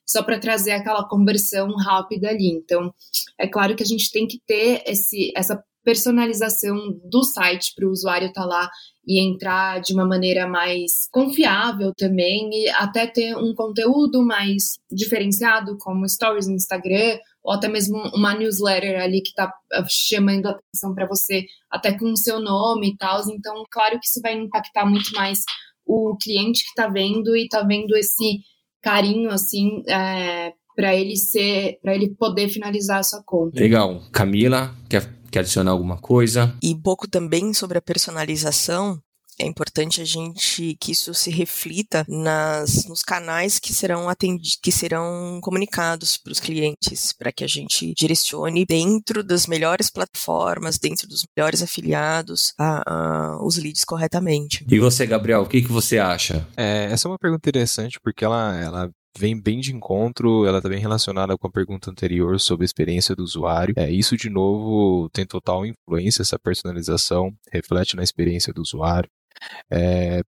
só 0.06 0.24
para 0.24 0.39
trazer 0.39 0.72
aquela 0.72 1.08
conversão 1.08 1.68
rápida 1.75 2.29
ali. 2.29 2.51
Então, 2.53 2.94
é 3.38 3.48
claro 3.48 3.75
que 3.75 3.84
a 3.84 3.86
gente 3.86 4.12
tem 4.12 4.27
que 4.27 4.39
ter 4.46 4.84
esse, 4.86 5.32
essa 5.36 5.63
personalização 5.84 6.77
do 7.10 7.24
site 7.24 7.74
para 7.75 7.88
o 7.88 7.91
usuário 7.91 8.27
estar 8.27 8.41
tá 8.41 8.48
lá 8.48 8.70
e 9.08 9.20
entrar 9.20 9.82
de 9.82 9.94
uma 9.94 10.06
maneira 10.06 10.48
mais 10.48 11.08
confiável 11.12 11.94
também 11.98 12.50
e 12.51 12.70
até 12.70 13.08
ter 13.08 13.36
um 13.36 13.56
conteúdo 13.56 14.24
mais 14.24 14.77
diferenciado, 14.91 15.77
como 15.79 16.08
stories 16.08 16.48
no 16.48 16.53
Instagram 16.53 17.18
ou 17.43 17.53
até 17.53 17.67
mesmo 17.67 17.98
uma 18.13 18.36
newsletter 18.36 19.01
ali 19.01 19.22
que 19.22 19.29
está 19.29 19.51
ah, 19.74 19.86
chamando 19.89 20.48
a 20.48 20.51
atenção 20.51 20.93
para 20.93 21.08
você, 21.08 21.46
até 21.69 21.98
com 21.98 22.12
o 22.12 22.17
seu 22.17 22.39
nome 22.39 22.89
e 22.89 22.98
tal. 22.98 23.22
Então, 23.29 23.63
claro 23.72 24.00
que 24.00 24.05
isso 24.05 24.22
vai 24.22 24.34
impactar 24.34 24.86
muito 24.86 25.13
mais 25.13 25.39
o 25.86 26.15
cliente 26.22 26.63
que 26.63 26.69
está 26.69 26.88
vendo 26.88 27.36
e 27.36 27.43
está 27.43 27.63
vendo 27.63 27.96
esse 27.96 28.39
carinho 28.81 29.29
assim 29.31 29.84
é, 29.88 30.53
para 30.75 30.96
ele 30.96 31.15
ser, 31.15 31.79
para 31.81 31.96
ele 31.96 32.15
poder 32.15 32.50
finalizar 32.50 33.00
a 33.00 33.03
sua 33.03 33.24
conta. 33.25 33.60
Legal, 33.60 34.01
Camila, 34.12 34.74
quer 34.89 35.19
quer 35.29 35.39
adicionar 35.39 35.72
alguma 35.72 35.98
coisa? 35.98 36.55
E 36.62 36.74
um 36.74 36.81
pouco 36.81 37.08
também 37.08 37.53
sobre 37.53 37.77
a 37.77 37.81
personalização 37.81 39.00
é 39.39 39.48
importante 39.48 40.01
a 40.01 40.05
gente 40.05 40.75
que 40.79 40.91
isso 40.91 41.13
se 41.13 41.31
reflita 41.31 42.05
nas, 42.08 42.86
nos 42.88 43.01
canais 43.01 43.60
que 43.60 43.74
serão 43.74 44.10
atendidos, 44.10 44.58
que 44.62 44.72
serão 44.72 45.39
comunicados 45.41 46.17
para 46.17 46.31
os 46.31 46.39
clientes, 46.39 47.13
para 47.13 47.31
que 47.31 47.43
a 47.43 47.48
gente 47.48 47.93
direcione 47.96 48.65
dentro 48.65 49.24
das 49.24 49.48
melhores 49.48 49.89
plataformas, 49.89 50.77
dentro 50.77 51.08
dos 51.08 51.25
melhores 51.36 51.63
afiliados, 51.63 52.53
a, 52.58 52.84
a, 52.86 53.46
os 53.46 53.58
leads 53.58 53.86
corretamente. 53.86 54.65
E 54.69 54.79
você, 54.79 55.05
Gabriel, 55.05 55.41
o 55.41 55.48
que, 55.48 55.62
que 55.62 55.72
você 55.72 55.98
acha? 55.98 56.46
É, 56.58 56.86
essa 56.91 57.08
é 57.08 57.12
uma 57.12 57.17
pergunta 57.17 57.50
interessante 57.50 58.00
porque 58.01 58.25
ela, 58.25 58.55
ela 58.58 58.89
vem 59.17 59.39
bem 59.39 59.60
de 59.60 59.74
encontro, 59.74 60.46
ela 60.46 60.58
está 60.58 60.69
bem 60.69 60.79
relacionada 60.79 61.38
com 61.38 61.48
a 61.48 61.51
pergunta 61.51 61.89
anterior 61.89 62.39
sobre 62.39 62.63
a 62.63 62.65
experiência 62.65 63.15
do 63.15 63.24
usuário. 63.24 63.74
É, 63.77 63.89
isso, 63.89 64.15
de 64.15 64.29
novo, 64.29 65.10
tem 65.10 65.25
total 65.25 65.65
influência, 65.65 66.22
essa 66.22 66.38
personalização 66.38 67.31
reflete 67.51 67.96
na 67.96 68.03
experiência 68.03 68.53
do 68.53 68.62
usuário. 68.62 69.10
É, 69.72 70.19
é, 70.19 70.24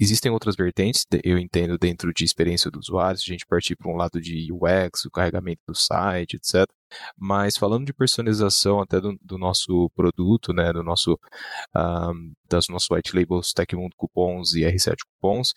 existem 0.00 0.30
outras 0.30 0.56
vertentes, 0.56 1.06
eu 1.24 1.38
entendo, 1.38 1.78
dentro 1.78 2.12
de 2.12 2.24
experiência 2.24 2.70
do 2.70 2.78
usuário, 2.78 3.18
se 3.18 3.24
a 3.30 3.32
gente 3.32 3.46
partir 3.46 3.76
para 3.76 3.90
um 3.90 3.96
lado 3.96 4.20
de 4.20 4.48
UX, 4.52 5.04
o 5.04 5.10
carregamento 5.10 5.60
do 5.66 5.74
site, 5.74 6.36
etc. 6.36 6.66
Mas 7.16 7.56
falando 7.56 7.86
de 7.86 7.92
personalização 7.92 8.80
até 8.80 9.00
do, 9.00 9.16
do 9.22 9.38
nosso 9.38 9.90
produto, 9.94 10.52
né, 10.52 10.72
do 10.72 10.82
nosso, 10.82 11.18
um, 11.76 12.32
das 12.48 12.68
nossos 12.68 12.90
white 12.90 13.14
labels 13.16 13.52
Tecmundo 13.52 13.94
Cupons 13.96 14.54
e 14.54 14.62
R7 14.62 14.96
Cupons, 15.20 15.52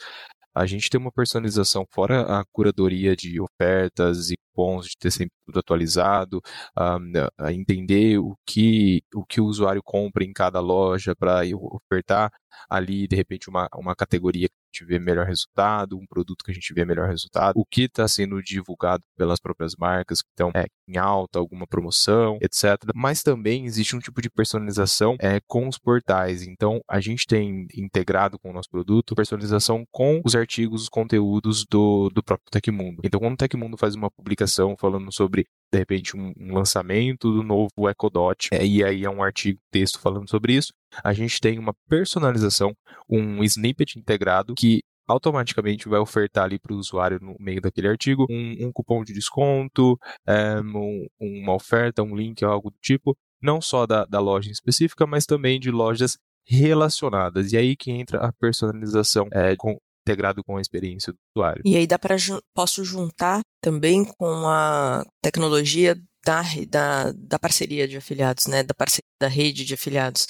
a 0.54 0.66
gente 0.66 0.90
tem 0.90 1.00
uma 1.00 1.12
personalização 1.12 1.86
fora 1.92 2.40
a 2.40 2.44
curadoria 2.52 3.16
de 3.16 3.40
ofertas 3.42 4.30
e 4.32 4.36
cupons, 4.38 4.88
de 4.88 4.98
ter 4.98 5.12
sempre 5.12 5.34
tudo 5.46 5.60
atualizado, 5.60 6.42
um, 6.78 7.50
entender 7.52 8.20
o 8.20 8.36
que, 8.46 9.02
o 9.14 9.26
que 9.26 9.42
o 9.42 9.46
usuário 9.46 9.82
compra 9.84 10.24
em 10.24 10.32
cada 10.34 10.60
loja 10.60 11.16
para 11.16 11.42
ofertar 11.56 12.32
ali, 12.70 13.08
de 13.08 13.16
repente, 13.16 13.50
uma, 13.50 13.68
uma 13.76 13.96
categoria 13.96 14.48
a 14.48 14.63
gente 14.74 14.86
vê 14.86 15.00
melhor 15.00 15.28
resultado, 15.28 15.98
um 15.98 16.06
produto 16.08 16.44
que 16.44 16.52
a 16.52 16.54
gente 16.54 16.74
vê 16.74 16.84
melhor 16.84 17.08
resultado, 17.08 17.54
o 17.56 17.66
que 17.66 17.84
está 17.84 18.08
sendo 18.08 18.42
divulgado 18.42 19.04
pelas 19.16 19.40
próprias 19.40 19.76
marcas 19.78 20.22
que 20.22 20.30
estão 20.30 20.52
é, 20.56 20.66
em 20.88 20.98
alta, 20.98 21.38
alguma 21.38 21.68
promoção, 21.68 22.38
etc. 22.42 22.78
Mas 22.96 23.22
também 23.22 23.66
existe 23.66 23.96
um 23.96 24.00
tipo 24.00 24.22
de 24.22 24.30
personalização 24.30 25.16
é, 25.20 25.40
com 25.48 25.68
os 25.68 25.78
portais. 25.78 26.42
Então, 26.42 26.82
a 26.90 27.00
gente 27.00 27.28
tem 27.28 27.68
integrado 27.76 28.40
com 28.40 28.50
o 28.50 28.54
nosso 28.54 28.70
produto 28.70 29.16
personalização 29.16 29.86
com 29.92 30.22
os 30.26 30.36
artigos, 30.36 30.84
os 30.84 30.90
conteúdos 30.90 31.66
do, 31.70 32.10
do 32.10 32.24
próprio 32.24 32.50
Tecmundo. 32.52 33.02
Então, 33.04 33.20
quando 33.20 33.34
o 33.34 33.38
Tecmundo 33.38 33.78
faz 33.78 33.96
uma 33.96 34.10
publicação 34.10 34.76
falando 34.78 35.14
sobre 35.14 35.46
de 35.74 35.80
repente 35.80 36.16
um, 36.16 36.32
um 36.38 36.54
lançamento 36.54 37.32
do 37.32 37.42
novo 37.42 37.90
EcoDot, 37.90 38.50
é, 38.52 38.64
e 38.64 38.84
aí 38.84 39.04
é 39.04 39.10
um 39.10 39.24
artigo, 39.24 39.60
texto 39.72 40.00
falando 40.00 40.30
sobre 40.30 40.54
isso, 40.54 40.72
a 41.04 41.14
gente 41.14 41.42
tem 41.42 41.58
uma 41.58 41.74
personalização, 41.90 42.76
um 43.10 43.44
snippet 43.44 43.98
integrado 43.98 44.54
que 44.54 44.84
automaticamente 45.08 45.90
vai 45.90 46.00
ofertar 46.00 46.46
ali 46.46 46.60
para 46.60 46.74
o 46.74 46.78
usuário 46.78 47.20
no 47.20 47.36
meio 47.40 47.60
daquele 47.60 47.88
artigo 47.88 48.26
um, 48.30 48.68
um 48.68 48.72
cupom 48.72 49.04
de 49.04 49.14
desconto, 49.14 49.98
é, 50.28 50.62
um, 50.62 51.08
uma 51.20 51.56
oferta, 51.56 52.04
um 52.04 52.16
link, 52.16 52.44
algo 52.46 52.70
do 52.70 52.78
tipo, 52.80 53.18
não 53.42 53.60
só 53.60 53.88
da, 53.88 54.06
da 54.06 54.20
loja 54.20 54.52
específica, 54.52 55.08
mas 55.08 55.26
também 55.26 55.60
de 55.60 55.72
lojas 55.72 56.18
relacionadas. 56.46 57.52
E 57.52 57.58
aí 57.58 57.76
que 57.76 57.92
entra 57.92 58.20
a 58.20 58.32
personalização 58.32 59.28
é, 59.32 59.56
com, 59.58 59.78
integrado 60.06 60.44
com 60.44 60.58
a 60.58 60.62
experiência 60.62 61.14
do 61.14 61.18
usuário. 61.36 61.62
E 61.66 61.76
aí 61.76 61.88
dá 61.88 61.98
para 61.98 62.16
posso 62.54 62.84
juntar 62.84 63.42
também 63.62 64.06
com 64.06 64.48
a 64.48 65.06
tecnologia 65.22 65.96
da, 66.26 66.42
da, 66.70 67.12
da 67.12 67.40
parceria 67.40 67.88
de 67.88 67.98
afiliados, 67.98 68.48
né, 68.48 68.64
da 68.64 68.74
parceria 68.74 69.04
da 69.22 69.28
rede 69.28 69.66
de 69.66 69.74
afiliados, 69.74 70.28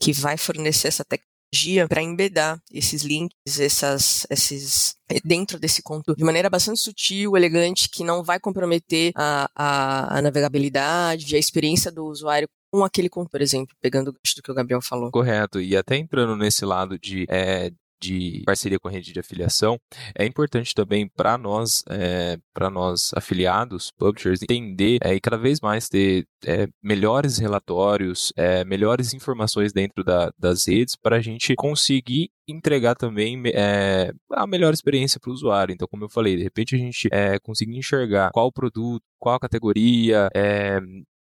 que 0.00 0.12
vai 0.12 0.36
fornecer 0.36 0.88
essa 0.88 1.04
tecnologia 1.04 1.86
para 1.88 2.02
embedar 2.02 2.60
esses 2.72 3.02
links, 3.02 3.60
essas, 3.60 4.26
esses 4.30 4.94
eh, 5.10 5.20
dentro 5.24 5.58
desse 5.58 5.82
conteúdo 5.82 6.16
de 6.16 6.24
maneira 6.24 6.48
bastante 6.48 6.80
sutil, 6.80 7.36
elegante, 7.36 7.88
que 7.90 8.04
não 8.04 8.22
vai 8.22 8.40
comprometer 8.40 9.12
a, 9.14 9.48
a, 9.54 10.18
a 10.18 10.22
navegabilidade, 10.22 11.36
a 11.36 11.38
experiência 11.38 11.90
do 11.92 12.06
usuário 12.06 12.48
com 12.72 12.82
aquele 12.84 13.10
conteúdo, 13.10 13.30
por 13.32 13.42
exemplo, 13.42 13.76
pegando 13.82 14.08
o 14.08 14.12
gancho 14.12 14.36
do 14.36 14.42
que 14.42 14.50
o 14.50 14.54
Gabriel 14.54 14.80
falou. 14.80 15.10
Correto. 15.10 15.60
E 15.60 15.76
até 15.76 15.96
entrando 15.96 16.34
nesse 16.36 16.64
lado 16.64 16.98
de 16.98 17.26
é, 17.28 17.70
de 18.02 18.42
parceria 18.44 18.78
com 18.78 18.88
a 18.88 18.90
rede 18.90 19.12
de 19.12 19.20
afiliação, 19.20 19.78
é 20.18 20.26
importante 20.26 20.74
também 20.74 21.08
para 21.08 21.38
nós, 21.38 21.84
é, 21.88 22.36
para 22.52 22.68
nós 22.68 23.12
afiliados, 23.14 23.92
publishers, 23.96 24.42
entender 24.42 24.98
é, 25.02 25.14
e 25.14 25.20
cada 25.20 25.38
vez 25.38 25.60
mais 25.60 25.88
ter 25.88 26.26
é, 26.44 26.66
melhores 26.82 27.38
relatórios, 27.38 28.32
é, 28.36 28.64
melhores 28.64 29.14
informações 29.14 29.72
dentro 29.72 30.02
da, 30.02 30.32
das 30.38 30.66
redes 30.66 30.96
para 30.96 31.16
a 31.16 31.20
gente 31.20 31.54
conseguir 31.54 32.30
entregar 32.48 32.96
também 32.96 33.40
é, 33.54 34.12
a 34.32 34.46
melhor 34.46 34.74
experiência 34.74 35.20
para 35.20 35.30
o 35.30 35.34
usuário. 35.34 35.72
Então, 35.72 35.86
como 35.88 36.04
eu 36.04 36.08
falei, 36.08 36.36
de 36.36 36.42
repente 36.42 36.74
a 36.74 36.78
gente 36.78 37.08
é, 37.12 37.38
conseguir 37.38 37.78
enxergar 37.78 38.30
qual 38.32 38.50
produto, 38.50 39.02
qual 39.18 39.38
categoria, 39.38 40.28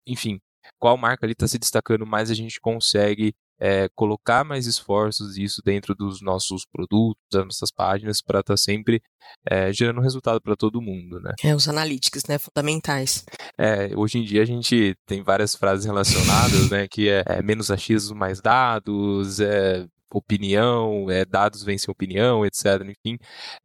enfim, 0.06 0.38
qual 0.78 0.96
marca 0.96 1.26
ali 1.26 1.32
está 1.32 1.46
se 1.48 1.58
destacando 1.58 2.06
mais, 2.06 2.30
a 2.30 2.34
gente 2.34 2.60
consegue 2.60 3.34
é, 3.60 3.88
colocar 3.94 4.44
mais 4.44 4.66
esforços 4.66 5.36
isso 5.36 5.60
dentro 5.64 5.94
dos 5.94 6.20
nossos 6.20 6.64
produtos, 6.64 7.22
das 7.30 7.44
nossas 7.44 7.70
páginas, 7.70 8.22
para 8.22 8.40
estar 8.40 8.54
tá 8.54 8.56
sempre 8.56 9.02
é, 9.44 9.72
gerando 9.72 10.00
resultado 10.00 10.40
para 10.40 10.56
todo 10.56 10.80
mundo, 10.80 11.20
né? 11.20 11.34
É, 11.42 11.54
os 11.54 11.68
analytics, 11.68 12.24
né, 12.28 12.38
fundamentais. 12.38 13.24
É, 13.58 13.90
hoje 13.96 14.18
em 14.18 14.24
dia 14.24 14.42
a 14.42 14.46
gente 14.46 14.96
tem 15.06 15.22
várias 15.22 15.54
frases 15.54 15.84
relacionadas, 15.84 16.70
né, 16.70 16.86
que 16.88 17.08
é, 17.08 17.22
é 17.26 17.42
menos 17.42 17.70
achismo, 17.70 18.16
mais 18.16 18.40
dados, 18.40 19.40
é 19.40 19.86
opinião, 20.10 21.10
é, 21.10 21.24
dados 21.24 21.62
vencem 21.62 21.90
opinião, 21.90 22.44
etc. 22.44 22.82
Enfim, 22.82 23.18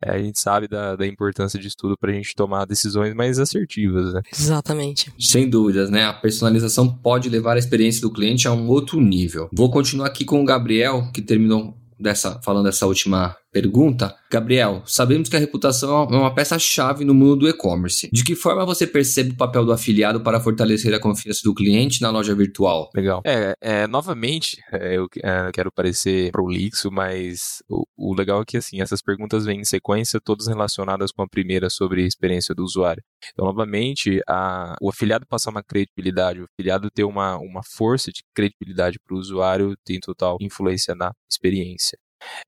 é, 0.03 0.11
a 0.11 0.17
gente 0.21 0.39
sabe 0.39 0.67
da, 0.67 0.95
da 0.95 1.07
importância 1.07 1.59
disso 1.59 1.75
tudo 1.77 1.97
para 1.97 2.11
a 2.11 2.13
gente 2.13 2.35
tomar 2.35 2.65
decisões 2.65 3.13
mais 3.13 3.39
assertivas. 3.39 4.13
Né? 4.13 4.21
Exatamente. 4.31 5.13
Sem 5.19 5.49
dúvidas, 5.49 5.89
né? 5.89 6.05
A 6.05 6.13
personalização 6.13 6.87
pode 6.87 7.29
levar 7.29 7.55
a 7.55 7.59
experiência 7.59 8.01
do 8.01 8.11
cliente 8.11 8.47
a 8.47 8.51
um 8.51 8.67
outro 8.67 8.99
nível. 8.99 9.49
Vou 9.53 9.69
continuar 9.69 10.07
aqui 10.07 10.25
com 10.25 10.41
o 10.41 10.45
Gabriel, 10.45 11.09
que 11.13 11.21
terminou 11.21 11.77
dessa, 11.99 12.39
falando 12.41 12.65
dessa 12.65 12.85
última 12.85 13.35
pergunta, 13.53 14.15
Gabriel, 14.31 14.81
sabemos 14.83 15.29
que 15.29 15.35
a 15.35 15.39
reputação 15.39 16.07
é 16.11 16.17
uma 16.17 16.33
peça-chave 16.33 17.05
no 17.05 17.13
mundo 17.13 17.37
do 17.37 17.47
e-commerce. 17.47 18.09
De 18.11 18.23
que 18.23 18.35
forma 18.35 18.65
você 18.65 18.87
percebe 18.87 19.29
o 19.29 19.37
papel 19.37 19.63
do 19.63 19.71
afiliado 19.71 20.21
para 20.21 20.39
fortalecer 20.39 20.91
a 20.93 20.99
confiança 20.99 21.41
do 21.43 21.53
cliente 21.53 22.01
na 22.01 22.09
loja 22.09 22.33
virtual? 22.33 22.89
Legal. 22.95 23.21
É, 23.23 23.53
é 23.61 23.87
novamente, 23.87 24.57
é, 24.73 24.97
eu 24.97 25.07
é, 25.23 25.51
quero 25.53 25.71
parecer 25.71 26.31
prolixo, 26.31 26.89
mas 26.91 27.61
o, 27.69 27.85
o, 27.95 28.15
legal 28.15 28.41
é 28.41 28.45
que 28.45 28.57
assim, 28.57 28.81
essas 28.81 29.03
perguntas 29.03 29.45
vêm 29.45 29.59
em 29.59 29.63
sequência, 29.65 30.19
todas 30.19 30.47
relacionadas 30.47 31.11
com 31.11 31.21
a 31.21 31.27
primeira 31.27 31.69
sobre 31.69 32.03
a 32.03 32.07
experiência 32.07 32.55
do 32.55 32.63
usuário. 32.63 33.03
Então, 33.31 33.45
novamente, 33.45 34.19
a, 34.27 34.75
o 34.81 34.89
afiliado 34.89 35.27
passar 35.27 35.51
uma 35.51 35.63
credibilidade, 35.63 36.41
o 36.41 36.45
afiliado 36.45 36.89
ter 36.89 37.03
uma, 37.03 37.37
uma 37.37 37.61
força 37.63 38.11
de 38.11 38.23
credibilidade 38.33 38.97
para 39.05 39.15
o 39.15 39.19
usuário 39.19 39.75
tem 39.85 39.99
total 39.99 40.37
influência 40.41 40.95
na 40.95 41.11
experiência. 41.29 41.99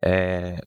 É, 0.03 0.57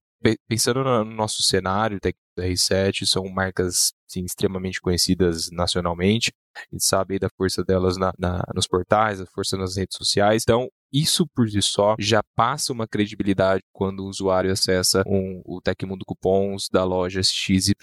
pensando 0.49 0.83
no 0.83 1.05
nosso 1.05 1.43
cenário, 1.43 2.01
Tech 2.01 2.17
R7 2.39 3.07
são 3.07 3.29
marcas 3.29 3.93
sim, 4.07 4.25
extremamente 4.25 4.81
conhecidas 4.81 5.51
nacionalmente. 5.51 6.33
A 6.57 6.61
gente 6.73 6.85
sabe 6.85 7.19
da 7.19 7.29
força 7.37 7.65
delas 7.65 7.97
na, 7.97 8.13
na, 8.19 8.43
nos 8.55 8.67
portais, 8.67 9.21
a 9.21 9.27
força 9.27 9.57
nas 9.57 9.77
redes 9.77 9.97
sociais. 9.97 10.43
Então, 10.43 10.69
isso 10.93 11.27
por 11.27 11.49
si 11.49 11.61
só 11.61 11.95
já 11.99 12.23
passa 12.35 12.73
uma 12.73 12.89
credibilidade 12.89 13.63
quando 13.73 14.01
o 14.01 14.09
usuário 14.09 14.51
acessa 14.51 15.03
um, 15.07 15.43
o 15.45 15.61
Tecmundo 15.61 16.05
Cupons 16.05 16.69
da 16.73 16.85
loja 16.85 17.23
XYZ. 17.23 17.75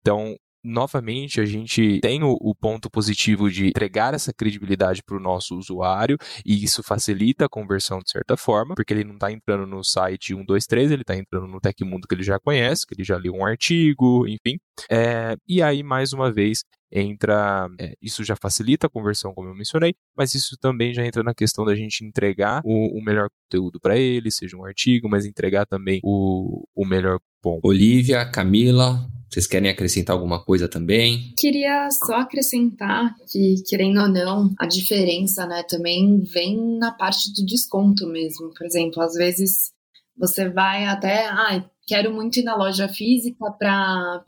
Então, 0.00 0.36
novamente 0.62 1.40
a 1.40 1.44
gente 1.44 2.00
tem 2.00 2.22
o, 2.22 2.36
o, 2.40 2.54
ponto 2.54 2.90
positivo 2.90 3.50
de 3.50 3.68
entregar 3.68 4.14
essa 4.14 4.32
credibilidade 4.32 5.02
para 5.02 5.16
o 5.16 5.20
nosso 5.20 5.56
usuário 5.56 6.16
e 6.44 6.62
isso 6.62 6.82
facilita 6.82 7.46
a 7.46 7.48
conversão 7.48 7.98
de 8.00 8.10
certa 8.10 8.36
forma, 8.36 8.74
porque 8.74 8.92
ele 8.92 9.04
não 9.04 9.14
está 9.14 9.32
entrando 9.32 9.66
no 9.66 9.82
site 9.82 10.28
123, 10.28 10.90
ele 10.90 11.02
está 11.02 11.16
entrando 11.16 11.46
no 11.46 11.60
Tecmundo 11.60 12.06
que 12.06 12.14
ele 12.14 12.22
já 12.22 12.38
conhece, 12.38 12.86
que 12.86 12.94
ele 12.94 13.04
já 13.04 13.16
leu 13.16 13.34
um 13.34 13.44
artigo, 13.44 14.26
enfim. 14.26 14.58
É, 14.90 15.36
e 15.48 15.62
aí, 15.62 15.82
mais 15.82 16.12
uma 16.12 16.32
vez, 16.32 16.64
entra. 16.92 17.68
É, 17.78 17.94
isso 18.02 18.24
já 18.24 18.36
facilita 18.36 18.86
a 18.86 18.90
conversão, 18.90 19.32
como 19.32 19.48
eu 19.48 19.54
mencionei, 19.54 19.94
mas 20.16 20.34
isso 20.34 20.56
também 20.58 20.92
já 20.92 21.04
entra 21.04 21.22
na 21.22 21.34
questão 21.34 21.64
da 21.64 21.74
gente 21.74 22.04
entregar 22.04 22.60
o, 22.64 22.98
o 22.98 23.02
melhor 23.02 23.28
conteúdo 23.44 23.78
para 23.80 23.96
ele, 23.96 24.30
seja 24.30 24.56
um 24.56 24.64
artigo, 24.64 25.08
mas 25.08 25.24
entregar 25.24 25.66
também 25.66 26.00
o, 26.02 26.64
o 26.74 26.86
melhor 26.86 27.18
cupom. 27.42 27.60
Olivia, 27.62 28.24
Camila, 28.30 29.06
vocês 29.30 29.46
querem 29.46 29.70
acrescentar 29.70 30.14
alguma 30.14 30.42
coisa 30.44 30.68
também? 30.68 31.32
Queria 31.38 31.88
só 31.90 32.14
acrescentar 32.16 33.14
que, 33.30 33.62
querendo 33.66 34.00
ou 34.00 34.08
não, 34.08 34.50
a 34.58 34.66
diferença, 34.66 35.46
né, 35.46 35.62
também 35.62 36.20
vem 36.20 36.78
na 36.78 36.90
parte 36.90 37.32
do 37.32 37.46
desconto 37.46 38.06
mesmo. 38.08 38.52
Por 38.52 38.66
exemplo, 38.66 39.00
às 39.00 39.14
vezes 39.14 39.70
você 40.18 40.48
vai 40.48 40.84
até, 40.84 41.26
ah, 41.28 41.64
quero 41.86 42.12
muito 42.12 42.38
ir 42.38 42.42
na 42.44 42.54
loja 42.54 42.88
física 42.88 43.50
para 43.58 44.22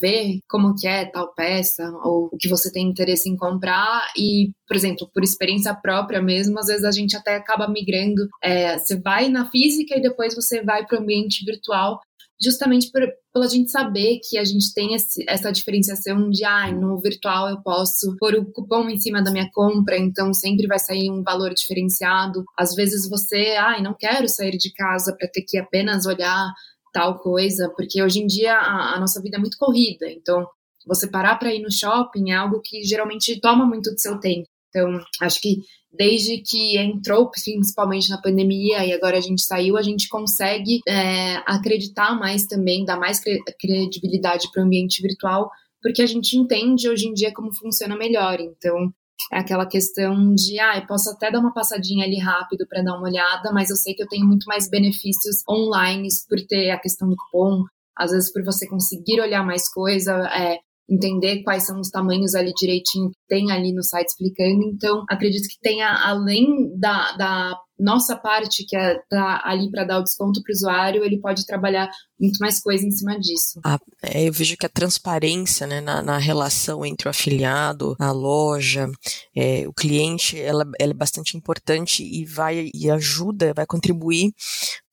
ver 0.00 0.40
como 0.48 0.74
que 0.74 0.86
é 0.86 1.04
tal 1.06 1.32
peça 1.32 1.90
ou 2.02 2.28
o 2.32 2.36
que 2.36 2.48
você 2.48 2.70
tem 2.72 2.88
interesse 2.88 3.30
em 3.30 3.36
comprar 3.36 4.12
e, 4.16 4.50
por 4.66 4.76
exemplo, 4.76 5.08
por 5.14 5.22
experiência 5.22 5.74
própria 5.74 6.20
mesmo, 6.20 6.58
às 6.58 6.66
vezes 6.66 6.84
a 6.84 6.90
gente 6.90 7.16
até 7.16 7.36
acaba 7.36 7.68
migrando. 7.68 8.28
É, 8.42 8.78
você 8.78 9.00
vai 9.00 9.28
na 9.28 9.50
física 9.50 9.96
e 9.96 10.02
depois 10.02 10.34
você 10.34 10.62
vai 10.62 10.84
para 10.84 10.98
o 10.98 11.02
ambiente 11.02 11.44
virtual 11.44 12.00
justamente 12.42 12.90
por, 12.90 13.02
pela 13.32 13.48
gente 13.48 13.70
saber 13.70 14.18
que 14.28 14.38
a 14.38 14.44
gente 14.44 14.72
tem 14.74 14.94
esse, 14.94 15.24
essa 15.28 15.50
diferenciação 15.50 16.28
de, 16.30 16.44
ah, 16.44 16.70
no 16.72 17.00
virtual 17.00 17.48
eu 17.48 17.62
posso 17.62 18.14
pôr 18.18 18.34
o 18.34 18.50
cupom 18.52 18.88
em 18.88 18.98
cima 18.98 19.22
da 19.22 19.30
minha 19.30 19.48
compra, 19.52 19.96
então 19.98 20.32
sempre 20.32 20.66
vai 20.66 20.78
sair 20.78 21.10
um 21.10 21.22
valor 21.22 21.52
diferenciado. 21.54 22.44
Às 22.58 22.74
vezes 22.74 23.08
você, 23.08 23.56
ah, 23.58 23.80
não 23.82 23.94
quero 23.98 24.28
sair 24.28 24.56
de 24.56 24.72
casa 24.72 25.14
para 25.18 25.28
ter 25.28 25.42
que 25.42 25.58
apenas 25.58 26.06
olhar 26.06 26.52
tal 26.92 27.18
coisa, 27.18 27.70
porque 27.76 28.02
hoje 28.02 28.20
em 28.20 28.26
dia 28.26 28.54
a, 28.54 28.94
a 28.96 29.00
nossa 29.00 29.20
vida 29.20 29.36
é 29.36 29.40
muito 29.40 29.58
corrida, 29.58 30.10
então 30.10 30.46
você 30.86 31.08
parar 31.10 31.36
para 31.36 31.52
ir 31.52 31.60
no 31.60 31.70
shopping 31.70 32.30
é 32.30 32.36
algo 32.36 32.60
que 32.62 32.84
geralmente 32.84 33.40
toma 33.40 33.66
muito 33.66 33.90
do 33.90 34.00
seu 34.00 34.20
tempo. 34.20 34.48
Então, 34.76 35.00
acho 35.22 35.40
que 35.40 35.60
desde 35.90 36.42
que 36.42 36.76
entrou, 36.76 37.30
principalmente 37.30 38.10
na 38.10 38.20
pandemia, 38.20 38.84
e 38.84 38.92
agora 38.92 39.16
a 39.16 39.20
gente 39.22 39.40
saiu, 39.42 39.78
a 39.78 39.82
gente 39.82 40.06
consegue 40.08 40.80
é, 40.86 41.36
acreditar 41.46 42.14
mais 42.18 42.44
também, 42.44 42.84
dar 42.84 42.98
mais 42.98 43.18
credibilidade 43.58 44.50
para 44.52 44.62
o 44.62 44.66
ambiente 44.66 45.00
virtual, 45.00 45.50
porque 45.82 46.02
a 46.02 46.06
gente 46.06 46.36
entende 46.36 46.90
hoje 46.90 47.06
em 47.06 47.14
dia 47.14 47.32
como 47.32 47.54
funciona 47.54 47.96
melhor. 47.96 48.38
Então, 48.38 48.92
é 49.32 49.38
aquela 49.38 49.64
questão 49.64 50.34
de, 50.34 50.60
ah, 50.60 50.76
eu 50.76 50.86
posso 50.86 51.08
até 51.08 51.30
dar 51.30 51.40
uma 51.40 51.54
passadinha 51.54 52.04
ali 52.04 52.18
rápido 52.18 52.66
para 52.68 52.82
dar 52.82 52.98
uma 52.98 53.08
olhada, 53.08 53.50
mas 53.52 53.70
eu 53.70 53.76
sei 53.76 53.94
que 53.94 54.02
eu 54.02 54.08
tenho 54.08 54.26
muito 54.26 54.44
mais 54.44 54.68
benefícios 54.68 55.36
online 55.48 56.08
por 56.28 56.38
ter 56.46 56.70
a 56.70 56.78
questão 56.78 57.08
do 57.08 57.16
cupom, 57.16 57.64
às 57.96 58.10
vezes 58.10 58.30
por 58.30 58.44
você 58.44 58.68
conseguir 58.68 59.22
olhar 59.22 59.42
mais 59.42 59.72
coisa, 59.72 60.12
é, 60.36 60.58
entender 60.88 61.42
quais 61.42 61.66
são 61.66 61.80
os 61.80 61.90
tamanhos 61.90 62.34
ali 62.34 62.52
direitinho 62.56 63.10
que 63.10 63.18
tem 63.28 63.50
ali 63.50 63.72
no 63.72 63.82
site 63.82 64.08
explicando. 64.08 64.62
Então, 64.64 65.04
acredito 65.08 65.48
que 65.48 65.58
tenha, 65.60 65.88
além 65.88 66.46
da, 66.78 67.12
da 67.16 67.58
nossa 67.78 68.16
parte, 68.16 68.64
que 68.64 68.76
é 68.76 68.98
tá 69.08 69.42
ali 69.44 69.70
para 69.70 69.84
dar 69.84 69.98
o 69.98 70.02
desconto 70.02 70.40
para 70.42 70.50
o 70.50 70.54
usuário, 70.54 71.04
ele 71.04 71.20
pode 71.20 71.44
trabalhar 71.44 71.90
muito 72.18 72.38
mais 72.38 72.60
coisa 72.60 72.86
em 72.86 72.90
cima 72.90 73.18
disso. 73.18 73.60
Ah, 73.64 73.78
é, 74.02 74.28
eu 74.28 74.32
vejo 74.32 74.56
que 74.56 74.64
a 74.64 74.70
transparência 74.70 75.66
né, 75.66 75.80
na, 75.80 76.02
na, 76.02 76.18
relação 76.18 76.86
entre 76.86 77.08
o 77.08 77.10
afiliado, 77.10 77.94
a 77.98 78.12
loja, 78.12 78.88
é, 79.36 79.68
o 79.68 79.72
cliente, 79.74 80.40
ela, 80.40 80.64
ela, 80.78 80.92
é 80.92 80.96
bastante 80.96 81.36
importante 81.36 82.02
e 82.02 82.24
vai 82.24 82.70
e 82.72 82.90
ajuda, 82.90 83.52
vai 83.54 83.66
contribuir 83.66 84.32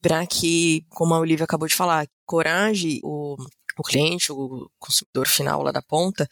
para 0.02 0.26
que, 0.28 0.86
como 0.90 1.14
a 1.14 1.20
Olivia 1.20 1.46
acabou 1.46 1.68
de 1.68 1.76
falar, 1.76 2.06
coragem 2.26 3.00
o 3.04 3.38
o 3.78 3.84
cliente, 3.84 4.32
o 4.32 4.70
consumidor 4.80 5.28
final 5.28 5.62
lá 5.64 5.72
da 5.72 5.82
ponta, 5.82 6.28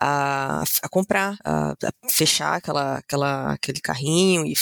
a, 0.00 0.62
a 0.82 0.88
comprar, 0.88 1.36
a, 1.44 1.72
a, 1.72 2.10
fechar 2.10 2.54
aquela, 2.54 2.98
aquela, 2.98 3.52
aquele 3.52 3.80
carrinho 3.80 4.44
e, 4.46 4.54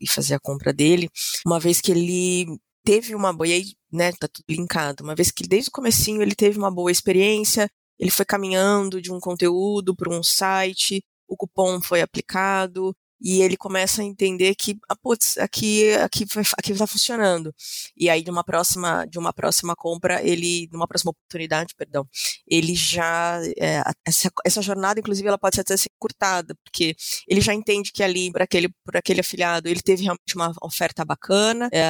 e 0.00 0.08
fazer 0.08 0.34
a 0.34 0.40
compra 0.40 0.72
dele, 0.72 1.08
uma 1.46 1.60
vez 1.60 1.80
que 1.80 1.92
ele 1.92 2.58
teve 2.84 3.14
uma 3.14 3.32
boa, 3.32 3.48
né, 3.92 4.12
tá 4.12 4.28
tudo 4.28 4.44
linkado, 4.48 5.04
uma 5.04 5.14
vez 5.14 5.30
que 5.30 5.46
desde 5.46 5.68
o 5.68 5.72
comecinho 5.72 6.22
ele 6.22 6.34
teve 6.34 6.58
uma 6.58 6.70
boa 6.70 6.90
experiência, 6.90 7.68
ele 7.98 8.10
foi 8.10 8.24
caminhando 8.24 9.00
de 9.00 9.12
um 9.12 9.20
conteúdo 9.20 9.94
para 9.94 10.12
um 10.12 10.22
site, 10.22 11.02
o 11.28 11.36
cupom 11.36 11.80
foi 11.80 12.00
aplicado, 12.00 12.94
e 13.22 13.40
ele 13.42 13.56
começa 13.56 14.02
a 14.02 14.04
entender 14.04 14.54
que, 14.56 14.76
ah, 14.88 14.96
putz, 14.96 15.38
aqui, 15.38 15.92
aqui, 15.94 16.26
aqui 16.58 16.74
tá 16.74 16.86
funcionando. 16.86 17.54
E 17.96 18.10
aí, 18.10 18.22
de 18.22 18.30
uma 18.30 18.42
próxima, 18.42 19.06
de 19.06 19.18
uma 19.18 19.32
próxima 19.32 19.76
compra, 19.76 20.20
ele, 20.22 20.66
de 20.66 20.76
uma 20.76 20.88
próxima 20.88 21.10
oportunidade, 21.10 21.74
perdão, 21.76 22.06
ele 22.46 22.74
já, 22.74 23.40
é, 23.58 23.82
essa, 24.04 24.30
essa 24.44 24.60
jornada, 24.62 24.98
inclusive, 25.00 25.28
ela 25.28 25.38
pode 25.38 25.54
ser 25.56 25.60
até 25.62 25.76
ser 25.76 25.90
curtada, 25.98 26.54
porque 26.64 26.96
ele 27.28 27.40
já 27.40 27.54
entende 27.54 27.92
que 27.92 28.02
ali, 28.02 28.32
por 28.32 28.42
aquele, 28.42 28.68
por 28.84 28.96
aquele 28.96 29.20
afiliado, 29.20 29.68
ele 29.68 29.80
teve 29.80 30.02
realmente 30.02 30.34
uma 30.34 30.52
oferta 30.60 31.04
bacana, 31.04 31.68
é, 31.72 31.82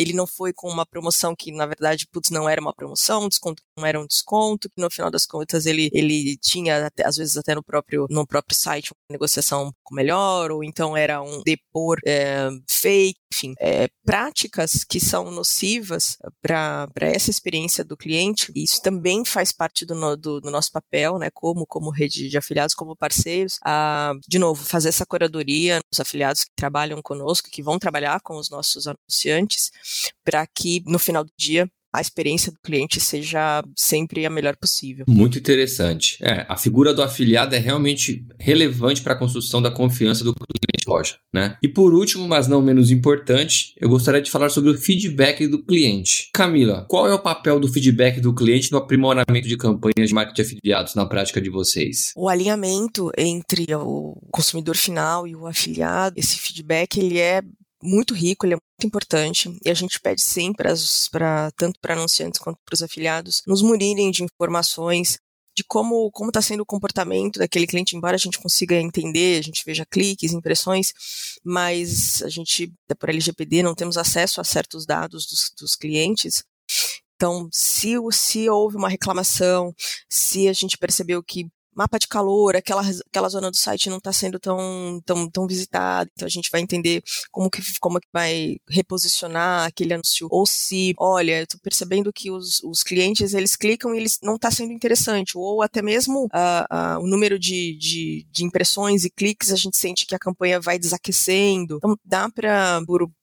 ele 0.00 0.12
não 0.12 0.26
foi 0.26 0.52
com 0.52 0.68
uma 0.70 0.86
promoção 0.86 1.34
que, 1.36 1.50
na 1.52 1.66
verdade, 1.66 2.06
putz, 2.12 2.30
não 2.30 2.48
era 2.48 2.60
uma 2.60 2.74
promoção, 2.74 3.24
um 3.24 3.28
desconto 3.28 3.62
não 3.76 3.86
era 3.86 4.00
um 4.00 4.06
desconto, 4.06 4.68
que 4.68 4.80
no 4.80 4.90
final 4.90 5.10
das 5.10 5.24
contas 5.26 5.66
ele, 5.66 5.90
ele 5.92 6.36
tinha, 6.38 6.90
às 7.04 7.16
vezes 7.16 7.36
até 7.36 7.54
no 7.54 7.62
próprio, 7.62 8.06
no 8.10 8.26
próprio 8.26 8.56
site, 8.56 8.90
uma 8.92 9.14
negociação 9.14 9.62
um 9.62 9.72
pouco 9.72 9.94
melhor, 9.94 10.50
ou 10.50 10.64
então 10.68 10.96
era 10.96 11.22
um 11.22 11.42
depor 11.42 11.98
é, 12.06 12.48
fake, 12.68 13.18
enfim, 13.32 13.54
é, 13.58 13.88
práticas 14.04 14.84
que 14.84 15.00
são 15.00 15.30
nocivas 15.30 16.16
para 16.40 16.88
essa 17.00 17.30
experiência 17.30 17.84
do 17.84 17.96
cliente. 17.96 18.52
Isso 18.54 18.80
também 18.80 19.24
faz 19.24 19.52
parte 19.52 19.84
do, 19.84 19.94
no, 19.94 20.16
do, 20.16 20.40
do, 20.40 20.50
nosso 20.50 20.70
papel, 20.72 21.18
né, 21.18 21.30
como, 21.32 21.66
como 21.66 21.90
rede 21.90 22.28
de 22.28 22.38
afiliados, 22.38 22.74
como 22.74 22.96
parceiros, 22.96 23.58
a, 23.64 24.12
de 24.26 24.38
novo, 24.38 24.64
fazer 24.64 24.88
essa 24.88 25.06
curadoria 25.06 25.80
nos 25.90 26.00
afiliados 26.00 26.44
que 26.44 26.50
trabalham 26.56 27.00
conosco, 27.02 27.50
que 27.50 27.62
vão 27.62 27.78
trabalhar 27.78 28.20
com 28.20 28.36
os 28.36 28.50
nossos 28.50 28.86
anunciantes, 28.86 29.70
para 30.24 30.46
que 30.46 30.82
no 30.86 30.98
final 30.98 31.24
do 31.24 31.32
dia 31.36 31.68
a 31.98 32.00
experiência 32.00 32.52
do 32.52 32.58
cliente 32.62 33.00
seja 33.00 33.62
sempre 33.76 34.24
a 34.24 34.30
melhor 34.30 34.56
possível. 34.56 35.04
Muito 35.08 35.36
interessante. 35.36 36.16
É, 36.22 36.46
a 36.48 36.56
figura 36.56 36.94
do 36.94 37.02
afiliado 37.02 37.56
é 37.56 37.58
realmente 37.58 38.24
relevante 38.38 39.02
para 39.02 39.14
a 39.14 39.18
construção 39.18 39.60
da 39.60 39.70
confiança 39.70 40.22
do 40.22 40.32
cliente 40.32 40.88
loja, 40.88 41.16
né? 41.32 41.56
E 41.60 41.68
por 41.68 41.92
último, 41.92 42.26
mas 42.26 42.46
não 42.46 42.62
menos 42.62 42.90
importante, 42.90 43.74
eu 43.80 43.88
gostaria 43.88 44.22
de 44.22 44.30
falar 44.30 44.48
sobre 44.48 44.70
o 44.70 44.78
feedback 44.78 45.46
do 45.46 45.62
cliente. 45.62 46.30
Camila, 46.32 46.86
qual 46.88 47.08
é 47.08 47.14
o 47.14 47.18
papel 47.18 47.58
do 47.58 47.68
feedback 47.68 48.20
do 48.20 48.34
cliente 48.34 48.70
no 48.70 48.78
aprimoramento 48.78 49.48
de 49.48 49.56
campanhas 49.56 50.08
de 50.08 50.14
marketing 50.14 50.42
de 50.42 50.42
afiliados 50.42 50.94
na 50.94 51.04
prática 51.04 51.40
de 51.40 51.50
vocês? 51.50 52.12
O 52.16 52.28
alinhamento 52.28 53.10
entre 53.18 53.66
o 53.74 54.16
consumidor 54.30 54.76
final 54.76 55.26
e 55.26 55.34
o 55.34 55.46
afiliado, 55.46 56.14
esse 56.16 56.38
feedback 56.38 56.96
ele 56.98 57.18
é 57.18 57.42
muito 57.82 58.14
rico, 58.14 58.44
ele 58.44 58.54
é 58.54 58.56
muito 58.56 58.86
importante 58.86 59.56
e 59.64 59.70
a 59.70 59.74
gente 59.74 60.00
pede 60.00 60.22
sim 60.22 60.52
para 60.52 61.50
tanto 61.56 61.78
para 61.80 61.94
anunciantes 61.94 62.40
quanto 62.40 62.58
para 62.64 62.74
os 62.74 62.82
afiliados 62.82 63.42
nos 63.46 63.62
munirem 63.62 64.10
de 64.10 64.24
informações 64.24 65.18
de 65.58 65.64
como 65.64 66.08
como 66.12 66.30
está 66.30 66.40
sendo 66.40 66.60
o 66.60 66.66
comportamento 66.66 67.38
daquele 67.38 67.66
cliente, 67.66 67.96
embora 67.96 68.14
a 68.14 68.18
gente 68.18 68.38
consiga 68.38 68.76
entender, 68.76 69.40
a 69.40 69.42
gente 69.42 69.64
veja 69.66 69.84
cliques, 69.84 70.32
impressões, 70.32 70.92
mas 71.44 72.22
a 72.22 72.28
gente, 72.28 72.72
por 72.96 73.08
LGPD, 73.08 73.64
não 73.64 73.74
temos 73.74 73.96
acesso 73.96 74.40
a 74.40 74.44
certos 74.44 74.86
dados 74.86 75.26
dos, 75.26 75.52
dos 75.58 75.74
clientes. 75.74 76.44
Então, 77.16 77.48
se, 77.52 77.94
se 78.12 78.48
houve 78.48 78.76
uma 78.76 78.88
reclamação, 78.88 79.74
se 80.08 80.46
a 80.46 80.52
gente 80.52 80.78
percebeu 80.78 81.20
que 81.24 81.48
mapa 81.78 81.96
de 81.96 82.08
calor, 82.08 82.56
aquela, 82.56 82.82
aquela 82.82 83.28
zona 83.28 83.52
do 83.52 83.56
site 83.56 83.88
não 83.88 83.98
está 83.98 84.12
sendo 84.12 84.40
tão, 84.40 85.00
tão, 85.06 85.30
tão 85.30 85.46
visitada, 85.46 86.10
então 86.12 86.26
a 86.26 86.28
gente 86.28 86.50
vai 86.50 86.60
entender 86.60 87.00
como 87.30 87.48
que, 87.48 87.62
como 87.80 88.00
que 88.00 88.08
vai 88.12 88.56
reposicionar 88.68 89.68
aquele 89.68 89.94
anúncio, 89.94 90.26
ou 90.28 90.44
se, 90.44 90.92
olha, 90.98 91.38
eu 91.38 91.44
estou 91.44 91.60
percebendo 91.60 92.12
que 92.12 92.32
os, 92.32 92.60
os 92.64 92.82
clientes, 92.82 93.32
eles 93.32 93.54
clicam 93.54 93.94
e 93.94 93.98
eles 93.98 94.18
não 94.20 94.34
está 94.34 94.50
sendo 94.50 94.72
interessante, 94.72 95.38
ou 95.38 95.62
até 95.62 95.80
mesmo 95.80 96.24
uh, 96.24 96.98
uh, 96.98 97.00
o 97.00 97.06
número 97.06 97.38
de, 97.38 97.76
de, 97.78 98.26
de 98.28 98.44
impressões 98.44 99.04
e 99.04 99.10
cliques, 99.10 99.52
a 99.52 99.56
gente 99.56 99.76
sente 99.76 100.04
que 100.04 100.16
a 100.16 100.18
campanha 100.18 100.60
vai 100.60 100.80
desaquecendo, 100.80 101.76
então 101.76 101.96
dá 102.04 102.28
para, 102.28 102.80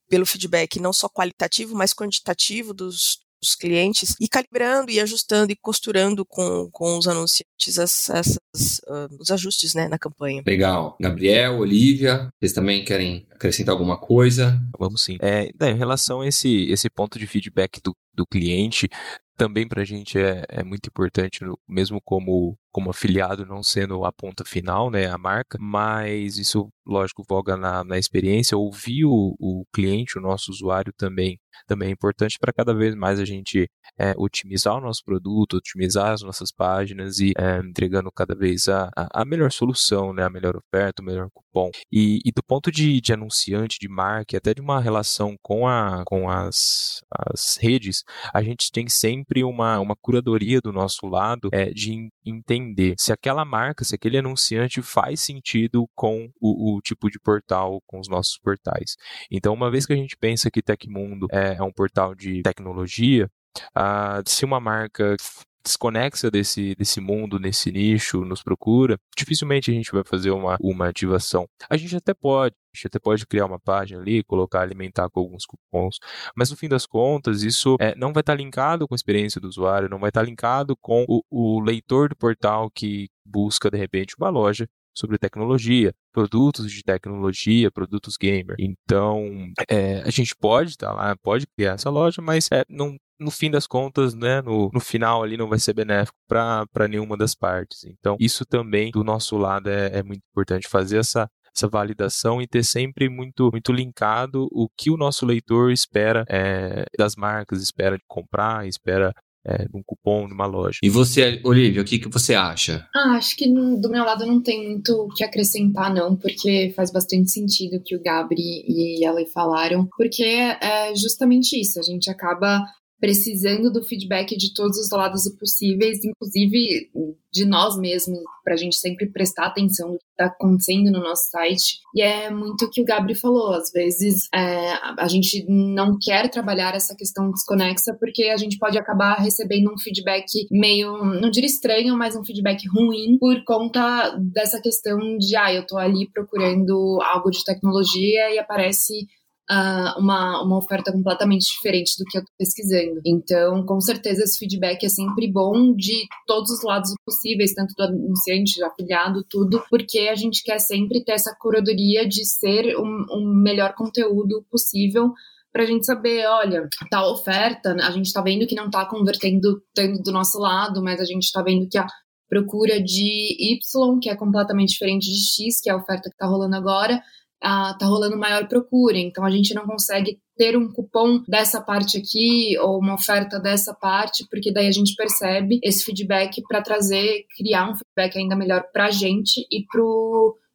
pelo 0.08 0.26
feedback 0.26 0.80
não 0.80 0.94
só 0.94 1.10
qualitativo, 1.10 1.76
mas 1.76 1.94
quantitativo 1.94 2.74
dos, 2.74 3.20
dos 3.42 3.56
clientes 3.56 4.16
e 4.20 4.28
calibrando 4.28 4.92
e 4.92 5.00
ajustando 5.00 5.52
e 5.52 5.56
costurando 5.56 6.26
com, 6.26 6.70
com 6.72 6.98
os 6.98 7.08
anunciantes 7.08 7.80
as, 7.80 8.10
essas, 8.10 8.80
uh, 8.88 9.08
os 9.20 9.32
ajustes 9.32 9.74
né, 9.74 9.88
na 9.88 9.98
campanha. 9.98 10.44
Legal. 10.46 10.96
Gabriel, 11.00 11.60
Olivia, 11.60 12.30
vocês 12.40 12.54
também 12.54 12.84
querem 12.84 13.26
acrescentar 13.32 13.74
alguma 13.74 13.98
coisa? 13.98 14.60
Vamos 14.78 15.04
sim. 15.04 15.18
É, 15.22 15.50
em 15.70 15.78
relação 15.78 16.22
a 16.22 16.28
esse, 16.28 16.66
esse 16.72 16.90
ponto 16.90 17.20
de 17.20 17.28
feedback 17.28 17.82
do, 17.84 17.94
do 18.16 18.26
cliente, 18.26 18.90
também 19.38 19.68
para 19.68 19.82
a 19.82 19.86
gente 19.86 20.18
é, 20.18 20.44
é 20.50 20.64
muito 20.64 20.88
importante, 20.88 21.40
mesmo 21.68 22.02
como, 22.02 22.58
como 22.72 22.90
afiliado, 22.90 23.46
não 23.46 23.62
sendo 23.62 24.06
a 24.06 24.12
ponta 24.12 24.46
final, 24.46 24.90
né, 24.90 25.08
a 25.08 25.18
marca, 25.18 25.58
mas 25.60 26.38
isso, 26.38 26.70
lógico, 26.86 27.24
voga 27.28 27.58
na, 27.58 27.84
na 27.84 27.98
experiência, 27.98 28.58
ouvir 28.58 29.06
o, 29.06 29.36
o 29.40 29.66
cliente, 29.74 30.18
o 30.18 30.22
nosso 30.22 30.52
usuário 30.52 30.94
também 30.98 31.38
também 31.68 31.90
é 31.90 31.92
importante 31.92 32.38
para 32.40 32.54
cada 32.54 32.74
vez 32.74 32.96
mais 32.96 33.20
a 33.20 33.26
gente 33.26 33.70
é, 33.98 34.14
otimizar 34.18 34.76
o 34.76 34.82
nosso 34.82 35.04
produto, 35.04 35.58
otimizar 35.58 36.12
as 36.12 36.22
nossas 36.22 36.52
páginas 36.52 37.20
e 37.20 37.32
é, 37.38 37.60
entregando 37.60 38.12
cada 38.12 38.36
vez 38.36 38.68
a, 38.68 38.90
a, 38.96 39.24
melhor 39.26 39.52
solução, 39.52 40.14
né, 40.14 40.24
a 40.24 40.30
melhor 40.30 40.56
oferta, 40.56 41.02
o 41.02 41.06
melhor 41.06 41.30
cupom. 41.34 41.70
E, 41.92 42.20
e 42.26 42.32
do 42.32 42.44
ponto 42.44 42.72
de, 42.72 43.00
de, 43.00 43.14
anunciante, 43.14 43.78
de 43.80 43.88
marca, 43.88 44.38
até 44.38 44.54
de 44.54 44.62
uma 44.62 44.80
relação 44.80 45.36
com, 45.42 45.68
a, 45.68 46.04
com 46.06 46.30
as, 46.30 47.02
as 47.12 47.58
redes, 47.60 48.04
a 48.34 48.42
gente 48.42 48.72
tem 48.72 48.88
sempre 48.88 49.44
uma, 49.44 49.80
uma 49.80 49.96
curadoria 49.96 50.60
do 50.60 50.72
nosso 50.72 51.08
lado 51.08 51.50
é, 51.52 51.72
de 51.72 52.10
entender 52.26 52.96
se 52.98 53.14
aquela 53.14 53.46
marca, 53.46 53.84
se 53.84 53.96
aquele 53.96 54.18
anunciante 54.18 54.82
faz 54.82 55.22
sentido 55.22 55.88
com 55.96 56.30
o, 56.40 56.76
o 56.76 56.82
tipo 56.82 57.10
de 57.10 57.20
portal, 57.20 57.82
com 57.88 58.00
os 58.00 58.08
nossos 58.08 58.38
portais. 58.38 58.96
Então, 59.32 59.54
uma 59.54 59.72
vez 59.72 59.86
que 59.86 59.94
a 59.94 59.98
gente 59.98 60.18
pensa 60.18 60.52
que 60.52 60.62
Tecmundo 60.62 61.28
é 61.32 61.46
é, 61.54 61.62
um 61.62 61.72
portal 61.72 62.16
de 62.16 62.42
tecnologia, 62.42 63.30
ah, 63.74 64.22
se 64.26 64.44
uma 64.46 64.60
marca 64.60 65.16
desconexa 65.64 66.30
desse, 66.30 66.76
desse 66.76 67.02
mundo, 67.02 67.40
nesse 67.40 67.72
nicho, 67.72 68.24
nos 68.24 68.44
procura, 68.44 68.98
dificilmente 69.18 69.72
a 69.72 69.74
gente 69.74 69.92
vai 69.92 70.04
fazer 70.06 70.32
uma, 70.32 70.58
uma 70.62 70.88
ativação. 70.88 71.48
A 71.70 71.76
gente 71.76 71.96
até 71.96 72.14
pode, 72.14 72.56
até 72.84 73.00
pode 73.00 73.26
criar 73.26 73.46
uma 73.46 73.60
página 73.60 74.02
ali, 74.02 74.24
colocar, 74.24 74.62
alimentar 74.62 75.10
com 75.10 75.20
alguns 75.20 75.46
cupons, 75.46 75.98
mas 76.36 76.50
no 76.50 76.58
fim 76.58 76.68
das 76.68 76.86
contas, 76.86 77.44
isso 77.44 77.76
é, 77.80 77.96
não 77.96 78.14
vai 78.14 78.22
estar 78.22 78.36
linkado 78.36 78.88
com 78.88 78.94
a 78.94 78.98
experiência 78.98 79.40
do 79.40 79.48
usuário, 79.48 79.90
não 79.90 80.00
vai 80.00 80.10
estar 80.10 80.24
linkado 80.24 80.76
com 80.78 81.06
o, 81.08 81.22
o 81.30 81.60
leitor 81.60 82.10
do 82.10 82.16
portal 82.16 82.70
que 82.70 83.08
busca, 83.26 83.70
de 83.70 83.78
repente, 83.78 84.16
uma 84.18 84.30
loja 84.30 84.68
sobre 84.98 85.18
tecnologia, 85.18 85.94
produtos 86.14 86.72
de 86.72 86.82
tecnologia, 86.82 87.70
produtos 87.70 88.16
gamer. 88.18 88.56
Então, 88.58 89.52
é, 89.70 90.02
a 90.02 90.10
gente 90.10 90.34
pode 90.36 90.72
estar 90.72 90.88
tá 90.88 90.94
lá, 90.94 91.16
pode 91.18 91.46
criar 91.58 91.74
essa 91.74 91.90
loja, 91.90 92.22
mas 92.22 92.48
é, 92.52 92.64
não, 92.70 92.96
no 93.20 93.30
fim 93.30 93.52
das 93.52 93.68
contas, 93.68 94.14
né, 94.14 94.42
no, 94.42 94.70
no 94.74 94.80
final 94.80 95.22
ali 95.22 95.36
não 95.36 95.50
vai 95.50 95.60
ser 95.60 95.74
benéfico 95.74 96.18
para 96.28 96.88
nenhuma 96.90 97.18
das 97.18 97.36
partes. 97.36 97.84
Então, 97.84 98.16
isso 98.20 98.46
também 98.46 98.90
do 98.92 99.04
nosso 99.04 99.38
lado 99.38 99.70
é, 99.70 100.00
é 100.00 100.04
muito 100.04 100.22
importante 100.32 100.68
fazer 100.68 101.00
essa 101.00 101.30
essa 101.56 101.68
validação 101.68 102.42
e 102.42 102.48
ter 102.48 102.64
sempre 102.64 103.10
muito, 103.10 103.50
muito 103.52 103.72
linkado 103.72 104.48
o 104.52 104.68
que 104.78 104.92
o 104.92 104.98
nosso 104.98 105.26
leitor 105.26 105.72
espera 105.72 106.26
é, 106.30 106.86
das 106.98 107.16
marcas, 107.16 107.62
espera 107.62 107.98
de 107.98 108.04
comprar, 108.08 108.68
espera 108.68 109.14
é, 109.48 109.68
num 109.72 109.84
cupom, 109.86 110.28
numa 110.28 110.46
loja. 110.46 110.80
E 110.82 110.90
você, 110.90 111.40
Olivia, 111.44 111.82
o 111.82 111.86
que, 111.86 112.00
que 112.00 112.10
você 112.10 112.34
acha? 112.34 112.88
Ah, 112.96 113.12
acho 113.12 113.38
que 113.38 113.48
do 113.48 113.90
meu 113.90 114.04
lado 114.04 114.26
não 114.26 114.42
tem 114.42 114.70
muito 114.70 114.90
o 114.92 115.10
que 115.10 115.24
acrescentar, 115.24 115.94
não, 115.94 116.16
porque 116.16 116.74
faz 116.76 116.92
bastante 116.92 117.30
sentido 117.32 117.78
o 117.78 117.84
que 117.84 117.96
o 117.96 118.02
Gabri 118.02 118.66
e 118.68 119.06
ela 119.06 119.24
falaram, 119.28 119.88
porque 119.96 120.24
é 120.24 120.94
justamente 120.96 121.60
isso, 121.60 121.80
a 121.80 121.84
gente 121.84 122.10
acaba 122.10 122.66
precisando 123.06 123.72
do 123.72 123.84
feedback 123.84 124.36
de 124.36 124.52
todos 124.52 124.80
os 124.80 124.90
lados 124.90 125.30
possíveis, 125.40 126.04
inclusive 126.04 126.90
de 127.32 127.46
nós 127.46 127.78
mesmos, 127.78 128.18
para 128.44 128.56
a 128.56 128.58
gente 128.58 128.78
sempre 128.78 129.06
prestar 129.12 129.46
atenção 129.46 129.92
no 129.92 130.00
que 130.00 130.06
está 130.10 130.26
acontecendo 130.26 130.90
no 130.90 131.02
nosso 131.02 131.30
site. 131.30 131.82
E 131.94 132.02
é 132.02 132.32
muito 132.32 132.66
o 132.66 132.70
que 132.70 132.82
o 132.82 132.86
Gabri 132.86 133.14
falou, 133.14 133.54
às 133.54 133.72
vezes 133.72 134.28
é, 134.34 134.74
a 134.98 135.08
gente 135.08 135.46
não 135.48 136.00
quer 136.02 136.32
trabalhar 136.32 136.74
essa 136.74 136.96
questão 136.96 137.30
desconexa 137.30 137.96
porque 138.00 138.24
a 138.24 138.38
gente 138.38 138.58
pode 138.58 138.76
acabar 138.76 139.20
recebendo 139.20 139.72
um 139.72 139.78
feedback 139.78 140.48
meio, 140.50 140.98
não 140.98 141.30
diria 141.30 141.48
estranho, 141.48 141.96
mas 141.96 142.16
um 142.16 142.26
feedback 142.26 142.68
ruim 142.68 143.20
por 143.20 143.44
conta 143.44 144.18
dessa 144.18 144.60
questão 144.60 144.98
de, 145.20 145.36
ah, 145.36 145.54
eu 145.54 145.62
estou 145.62 145.78
ali 145.78 146.10
procurando 146.12 147.00
algo 147.04 147.30
de 147.30 147.44
tecnologia 147.44 148.34
e 148.34 148.40
aparece 148.40 149.06
uh, 149.52 150.00
uma, 150.00 150.42
uma 150.44 150.58
oferta 150.58 150.92
completamente 150.92 151.46
diferente 151.56 151.94
do 151.98 152.06
que 152.06 152.18
eu 152.18 152.22
estou 152.22 152.36
pesquisando. 152.38 153.02
Então, 153.06 153.66
com 153.66 153.80
certeza, 153.80 154.24
esse 154.24 154.38
feedback 154.38 154.84
é 154.84 154.90
sempre 154.90 155.32
bom 155.32 155.74
de 155.76 156.06
todos 156.26 156.50
os 156.52 156.64
lados 156.64 156.92
possíveis, 157.06 157.54
tanto 157.54 157.74
do 157.76 157.84
anunciante, 157.84 158.60
do 158.60 158.66
afiliado, 158.66 159.26
tudo, 159.30 159.64
porque 159.70 160.00
a 160.00 160.16
gente 160.16 160.44
quer 160.44 160.60
sempre 160.60 161.04
ter 161.04 161.14
essa 161.14 161.36
curadoria 161.40 162.08
de 162.08 162.26
ser 162.26 162.78
um, 162.78 163.06
um 163.12 163.42
melhor 163.42 163.74
conteúdo 163.76 164.46
possível 164.50 165.12
para 165.52 165.64
a 165.64 165.66
gente 165.66 165.86
saber, 165.86 166.28
olha, 166.28 166.68
tal 166.92 167.14
oferta, 167.14 167.74
a 167.82 167.92
gente 167.92 168.08
está 168.08 168.22
vendo 168.22 168.46
que 168.46 168.56
não 168.56 168.66
está 168.66 168.86
convertendo 168.86 169.62
tanto 169.74 170.04
do 170.04 170.12
nosso 170.12 170.38
lado, 170.38 170.84
mas 170.84 171.00
a 171.00 171.06
gente 171.06 171.24
está 171.24 171.42
vendo 171.42 171.70
que 171.70 171.78
a 171.78 171.88
procura 172.28 172.82
de 172.82 173.54
Y, 173.54 174.00
que 174.02 174.10
é 174.10 174.16
completamente 174.18 174.72
diferente 174.72 175.06
de 175.06 175.18
X, 175.18 175.62
que 175.62 175.70
é 175.70 175.74
a 175.74 175.78
oferta 175.78 176.10
que 176.10 176.16
está 176.16 176.26
rolando 176.26 176.58
agora, 176.58 177.02
ah, 177.46 177.76
tá 177.78 177.86
rolando 177.86 178.18
maior 178.18 178.48
procura, 178.48 178.98
então 178.98 179.24
a 179.24 179.30
gente 179.30 179.54
não 179.54 179.68
consegue 179.68 180.18
ter 180.36 180.58
um 180.58 180.68
cupom 180.72 181.22
dessa 181.28 181.62
parte 181.62 181.96
aqui 181.96 182.58
ou 182.60 182.80
uma 182.80 182.96
oferta 182.96 183.40
dessa 183.40 183.72
parte, 183.72 184.26
porque 184.32 184.52
daí 184.52 184.68
a 184.68 184.72
gente 184.72 184.96
percebe 184.96 185.60
esse 185.64 185.84
feedback 185.86 186.42
para 186.48 186.64
trazer, 186.64 187.24
criar 187.38 187.70
um 187.70 187.76
feedback 187.76 188.18
ainda 188.18 188.36
melhor 188.36 188.64
para 188.74 188.88
a 188.88 188.92
gente 188.92 189.46
e 189.52 189.64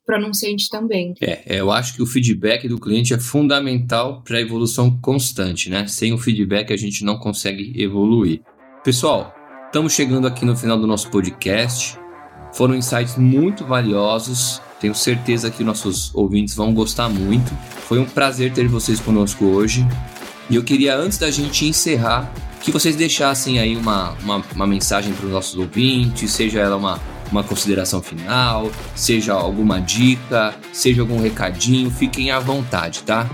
para 0.04 0.16
anunciante 0.16 0.68
também. 0.68 1.14
É, 1.20 1.56
é, 1.56 1.60
eu 1.60 1.70
acho 1.70 1.94
que 1.94 2.02
o 2.02 2.06
feedback 2.06 2.66
do 2.66 2.80
cliente 2.80 3.14
é 3.14 3.20
fundamental 3.20 4.22
para 4.22 4.38
a 4.38 4.40
evolução 4.40 4.98
constante, 5.00 5.70
né? 5.70 5.86
Sem 5.86 6.12
o 6.12 6.18
feedback 6.18 6.72
a 6.72 6.76
gente 6.76 7.04
não 7.04 7.18
consegue 7.18 7.80
evoluir. 7.80 8.42
Pessoal, 8.82 9.32
estamos 9.66 9.92
chegando 9.92 10.26
aqui 10.26 10.44
no 10.44 10.56
final 10.56 10.76
do 10.76 10.88
nosso 10.88 11.08
podcast. 11.08 11.96
Foram 12.52 12.74
insights 12.74 13.16
muito 13.16 13.64
valiosos. 13.64 14.60
Tenho 14.80 14.94
certeza 14.94 15.50
que 15.50 15.62
nossos 15.62 16.10
ouvintes 16.14 16.54
vão 16.54 16.72
gostar 16.72 17.08
muito. 17.08 17.54
Foi 17.86 17.98
um 17.98 18.06
prazer 18.06 18.52
ter 18.52 18.66
vocês 18.66 18.98
conosco 18.98 19.44
hoje. 19.44 19.86
E 20.48 20.56
eu 20.56 20.64
queria, 20.64 20.96
antes 20.96 21.18
da 21.18 21.30
gente 21.30 21.66
encerrar, 21.66 22.32
que 22.60 22.72
vocês 22.72 22.96
deixassem 22.96 23.58
aí 23.58 23.76
uma, 23.76 24.12
uma, 24.22 24.42
uma 24.54 24.66
mensagem 24.66 25.12
para 25.12 25.26
os 25.26 25.32
nossos 25.32 25.56
ouvintes, 25.56 26.30
seja 26.30 26.60
ela 26.60 26.76
uma, 26.76 26.98
uma 27.30 27.44
consideração 27.44 28.02
final, 28.02 28.70
seja 28.94 29.32
alguma 29.32 29.80
dica, 29.80 30.54
seja 30.72 31.02
algum 31.02 31.20
recadinho, 31.20 31.90
fiquem 31.90 32.30
à 32.30 32.38
vontade, 32.38 33.02
tá? 33.02 33.28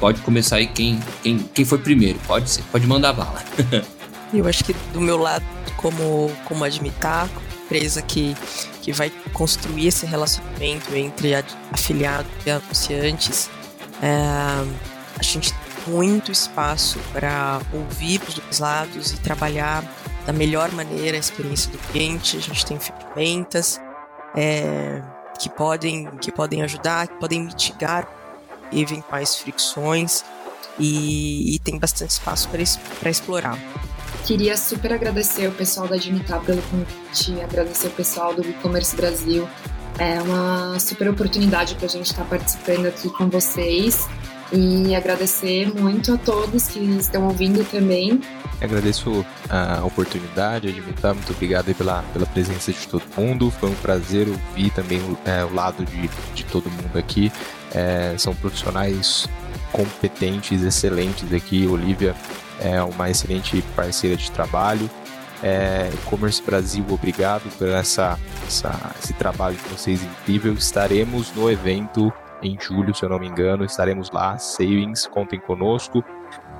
Pode 0.00 0.20
começar 0.22 0.56
aí 0.56 0.66
quem, 0.66 0.98
quem, 1.22 1.38
quem 1.38 1.64
foi 1.64 1.78
primeiro, 1.78 2.18
pode 2.26 2.50
ser, 2.50 2.62
pode 2.70 2.86
mandar 2.86 3.12
bala. 3.12 3.42
eu 4.32 4.46
acho 4.46 4.64
que 4.64 4.74
do 4.92 5.00
meu 5.00 5.16
lado, 5.16 5.44
como, 5.76 6.30
como 6.44 6.64
admitar, 6.64 7.28
empresa 7.66 8.00
que, 8.00 8.36
que 8.80 8.92
vai 8.92 9.10
construir 9.32 9.88
esse 9.88 10.06
relacionamento 10.06 10.94
entre 10.94 11.34
afiliados 11.72 12.30
e 12.46 12.50
anunciantes, 12.50 13.50
é, 14.00 14.08
a 15.18 15.22
gente 15.22 15.52
tem 15.52 15.92
muito 15.94 16.32
espaço 16.32 16.98
para 17.12 17.60
ouvir 17.72 18.20
os 18.26 18.34
dois 18.34 18.58
lados 18.58 19.12
e 19.12 19.16
trabalhar 19.18 19.84
da 20.24 20.32
melhor 20.32 20.70
maneira 20.72 21.16
a 21.16 21.20
experiência 21.20 21.70
do 21.70 21.78
cliente. 21.78 22.36
A 22.36 22.40
gente 22.40 22.64
tem 22.64 22.78
ferramentas 22.78 23.80
é, 24.34 25.02
que, 25.38 25.48
podem, 25.48 26.06
que 26.20 26.32
podem 26.32 26.62
ajudar, 26.62 27.08
que 27.08 27.14
podem 27.14 27.44
mitigar 27.44 28.08
eventuais 28.72 29.36
fricções 29.36 30.24
e, 30.78 31.54
e 31.54 31.58
tem 31.60 31.78
bastante 31.78 32.10
espaço 32.10 32.48
para 32.48 33.10
explorar. 33.10 33.58
Queria 34.24 34.56
super 34.56 34.92
agradecer 34.92 35.46
o 35.48 35.52
pessoal 35.52 35.86
da 35.86 35.94
Admitar 35.96 36.40
pelo 36.40 36.60
convite, 36.62 37.40
agradecer 37.40 37.88
o 37.88 37.92
pessoal 37.92 38.34
do 38.34 38.42
e-commerce 38.42 38.96
Brasil. 38.96 39.48
É 39.98 40.20
uma 40.20 40.78
super 40.78 41.08
oportunidade 41.08 41.74
para 41.76 41.86
a 41.86 41.88
gente 41.88 42.06
estar 42.06 42.22
tá 42.22 42.28
participando 42.28 42.86
aqui 42.86 43.08
com 43.08 43.28
vocês 43.28 44.06
e 44.52 44.94
agradecer 44.94 45.72
muito 45.74 46.14
a 46.14 46.18
todos 46.18 46.68
que 46.68 46.78
estão 46.78 47.24
ouvindo 47.26 47.64
também. 47.70 48.20
Agradeço 48.60 49.24
a 49.48 49.84
oportunidade, 49.84 50.68
Admitar, 50.68 51.14
muito 51.14 51.32
obrigado 51.32 51.74
pela, 51.74 52.02
pela 52.12 52.26
presença 52.26 52.72
de 52.72 52.88
todo 52.88 53.02
mundo. 53.16 53.50
Foi 53.50 53.70
um 53.70 53.74
prazer 53.74 54.28
ouvir 54.28 54.70
também 54.70 55.00
é, 55.24 55.44
o 55.44 55.54
lado 55.54 55.84
de, 55.84 56.08
de 56.34 56.44
todo 56.44 56.70
mundo 56.70 56.96
aqui. 56.96 57.30
É, 57.74 58.14
são 58.16 58.34
profissionais 58.34 59.28
competentes, 59.72 60.62
excelentes 60.62 61.32
aqui. 61.32 61.66
Olivia 61.66 62.14
é 62.60 62.82
uma 62.82 63.10
excelente 63.10 63.62
parceira 63.74 64.16
de 64.16 64.30
trabalho. 64.30 64.88
É, 65.42 65.90
E-commerce 65.92 66.42
Brasil, 66.42 66.84
obrigado 66.88 67.42
por 67.58 67.68
essa, 67.68 68.18
essa, 68.46 68.92
esse 69.02 69.12
trabalho 69.12 69.56
de 69.56 69.68
vocês 69.68 70.02
incrível. 70.02 70.52
Estaremos 70.54 71.32
no 71.34 71.50
evento 71.50 72.12
em 72.42 72.58
julho, 72.60 72.94
se 72.94 73.04
eu 73.04 73.08
não 73.08 73.18
me 73.18 73.26
engano, 73.26 73.64
estaremos 73.64 74.10
lá. 74.10 74.38
Savings, 74.38 75.06
contem 75.06 75.38
conosco. 75.38 76.04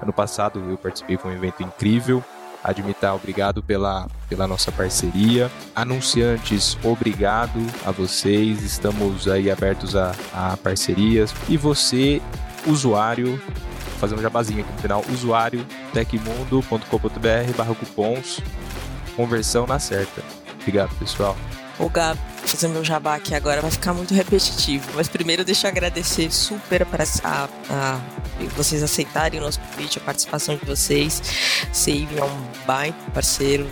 Ano 0.02 0.12
passado 0.12 0.62
eu 0.70 0.76
participei, 0.76 1.16
foi 1.16 1.32
um 1.32 1.34
evento 1.34 1.62
incrível. 1.62 2.22
Admitar, 2.62 3.14
obrigado 3.14 3.62
pela, 3.62 4.08
pela 4.28 4.46
nossa 4.46 4.72
parceria. 4.72 5.50
Anunciantes, 5.74 6.76
obrigado 6.82 7.60
a 7.84 7.92
vocês. 7.92 8.62
Estamos 8.62 9.28
aí 9.28 9.50
abertos 9.50 9.94
a, 9.94 10.12
a 10.34 10.56
parcerias. 10.56 11.32
E 11.48 11.56
você, 11.56 12.20
usuário, 12.66 13.40
fazer 13.96 14.14
um 14.14 14.22
jabazinho 14.22 14.60
aqui 14.60 14.72
no 14.72 14.78
final, 14.78 15.04
usuário 15.12 15.66
tecmundo.com.br 15.92 17.52
barra 17.56 17.74
cupons, 17.74 18.40
conversão 19.14 19.66
na 19.66 19.78
certa. 19.78 20.22
Obrigado, 20.60 20.94
pessoal. 20.98 21.36
O 21.78 21.90
Gab, 21.90 22.18
fazer 22.46 22.68
meu 22.68 22.82
jabá 22.82 23.16
aqui 23.16 23.34
agora 23.34 23.60
vai 23.60 23.70
ficar 23.70 23.92
muito 23.92 24.14
repetitivo, 24.14 24.88
mas 24.94 25.08
primeiro 25.08 25.44
deixa 25.44 25.66
eu 25.66 25.70
agradecer 25.70 26.30
super 26.30 26.86
para 26.86 27.04
a, 27.22 27.48
a, 27.68 28.00
vocês 28.56 28.82
aceitarem 28.82 29.38
o 29.38 29.42
nosso 29.42 29.60
convite, 29.60 29.98
a 29.98 30.00
participação 30.00 30.56
de 30.56 30.64
vocês. 30.64 31.22
Save 31.72 32.18
é 32.18 32.24
um 32.24 32.66
baita 32.66 32.96
parceiro, 33.12 33.70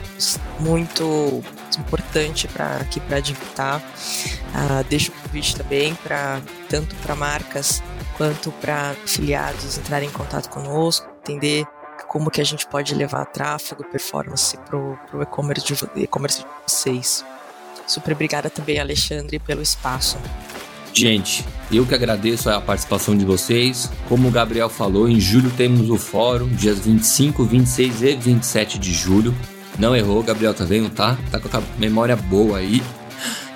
muito 0.60 1.42
importante 1.80 2.48
para 2.48 2.76
aqui 2.76 3.00
para 3.00 3.18
adaptar. 3.18 3.80
Uh, 3.80 4.84
deixo 4.88 5.10
o 5.10 5.14
convite 5.22 5.56
também 5.56 5.94
para 5.96 6.40
tanto 6.68 6.94
para 6.96 7.14
marcas 7.14 7.82
quanto 8.16 8.50
para 8.52 8.90
afiliados 8.90 9.78
entrarem 9.78 10.08
em 10.08 10.12
contato 10.12 10.48
conosco, 10.48 11.06
entender 11.22 11.66
como 12.08 12.30
que 12.30 12.40
a 12.40 12.44
gente 12.44 12.66
pode 12.66 12.94
levar 12.94 13.24
tráfego, 13.26 13.84
performance 13.84 14.56
para 14.58 14.76
o 14.76 15.22
e-commerce 15.22 15.66
de, 15.66 15.74
e 16.00 16.06
de 16.06 16.46
vocês. 16.66 17.24
Super 17.86 18.12
obrigada 18.12 18.48
também, 18.48 18.78
Alexandre, 18.78 19.38
pelo 19.38 19.60
espaço. 19.60 20.16
Gente, 20.92 21.44
eu 21.72 21.84
que 21.84 21.92
agradeço 21.92 22.48
a 22.48 22.60
participação 22.60 23.16
de 23.16 23.24
vocês. 23.24 23.90
Como 24.08 24.28
o 24.28 24.30
Gabriel 24.30 24.70
falou, 24.70 25.08
em 25.08 25.18
julho 25.18 25.50
temos 25.50 25.90
o 25.90 25.98
fórum, 25.98 26.46
dias 26.48 26.78
25, 26.78 27.44
26 27.44 28.02
e 28.02 28.14
27 28.14 28.78
de 28.78 28.92
julho. 28.92 29.34
Não 29.78 29.94
errou, 29.94 30.22
Gabriel, 30.22 30.54
tá 30.54 30.64
vendo? 30.64 30.90
Tá, 30.90 31.16
tá 31.30 31.40
com 31.40 31.56
a 31.56 31.62
memória 31.78 32.16
boa 32.16 32.58
aí. 32.58 32.82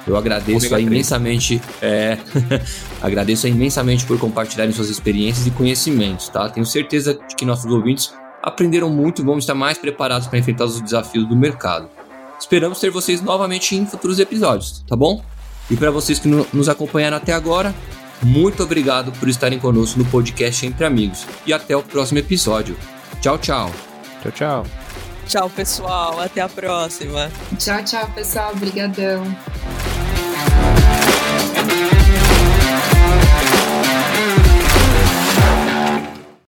Eu 0.07 0.17
agradeço 0.17 0.75
imensamente, 0.79 1.61
é, 1.83 2.17
agradeço 3.03 3.47
imensamente 3.47 4.07
por 4.07 4.19
compartilharem 4.19 4.73
suas 4.73 4.89
experiências 4.89 5.47
e 5.47 5.51
conhecimentos, 5.51 6.31
tá? 6.31 6.49
Tenho 6.49 6.65
certeza 6.65 7.19
de 7.29 7.37
que 7.37 7.45
nossos 7.45 7.71
ouvintes 7.71 8.13
aprenderam 8.43 8.89
muito 8.89 9.21
e 9.21 9.25
vão 9.25 9.39
estar 9.39 9.55
mais 9.55 9.77
preparados 9.77 10.27
para 10.27 10.39
enfrentar 10.39 10.65
os 10.65 10.81
desafios 10.81 11.29
do 11.29 11.37
mercado. 11.37 11.91
Esperamos 12.41 12.81
ter 12.81 12.91
vocês 12.91 13.21
novamente 13.21 13.77
em 13.77 13.85
futuros 13.85 14.19
episódios, 14.19 14.83
tá 14.89 14.97
bom? 14.97 15.23
E 15.71 15.77
para 15.77 15.91
vocês 15.91 16.19
que 16.19 16.29
nos 16.29 16.69
acompanharam 16.69 17.19
até 17.19 17.35
agora, 17.35 17.75
muito 18.23 18.63
obrigado 18.63 19.13
por 19.13 19.29
estarem 19.29 19.59
conosco 19.59 19.99
no 19.99 20.05
podcast 20.07 20.65
Entre 20.65 20.85
Amigos 20.85 21.27
e 21.47 21.53
até 21.53 21.77
o 21.77 21.83
próximo 21.83 22.19
episódio. 22.19 22.77
Tchau, 23.21 23.37
tchau. 23.39 23.71
Tchau, 24.23 24.33
tchau. 24.33 24.88
Tchau, 25.29 25.51
pessoal. 25.51 26.19
Até 26.21 26.41
a 26.41 26.49
próxima. 26.49 27.31
Tchau, 27.59 27.85
tchau, 27.85 28.11
pessoal. 28.15 28.53
Obrigadão. 28.53 29.23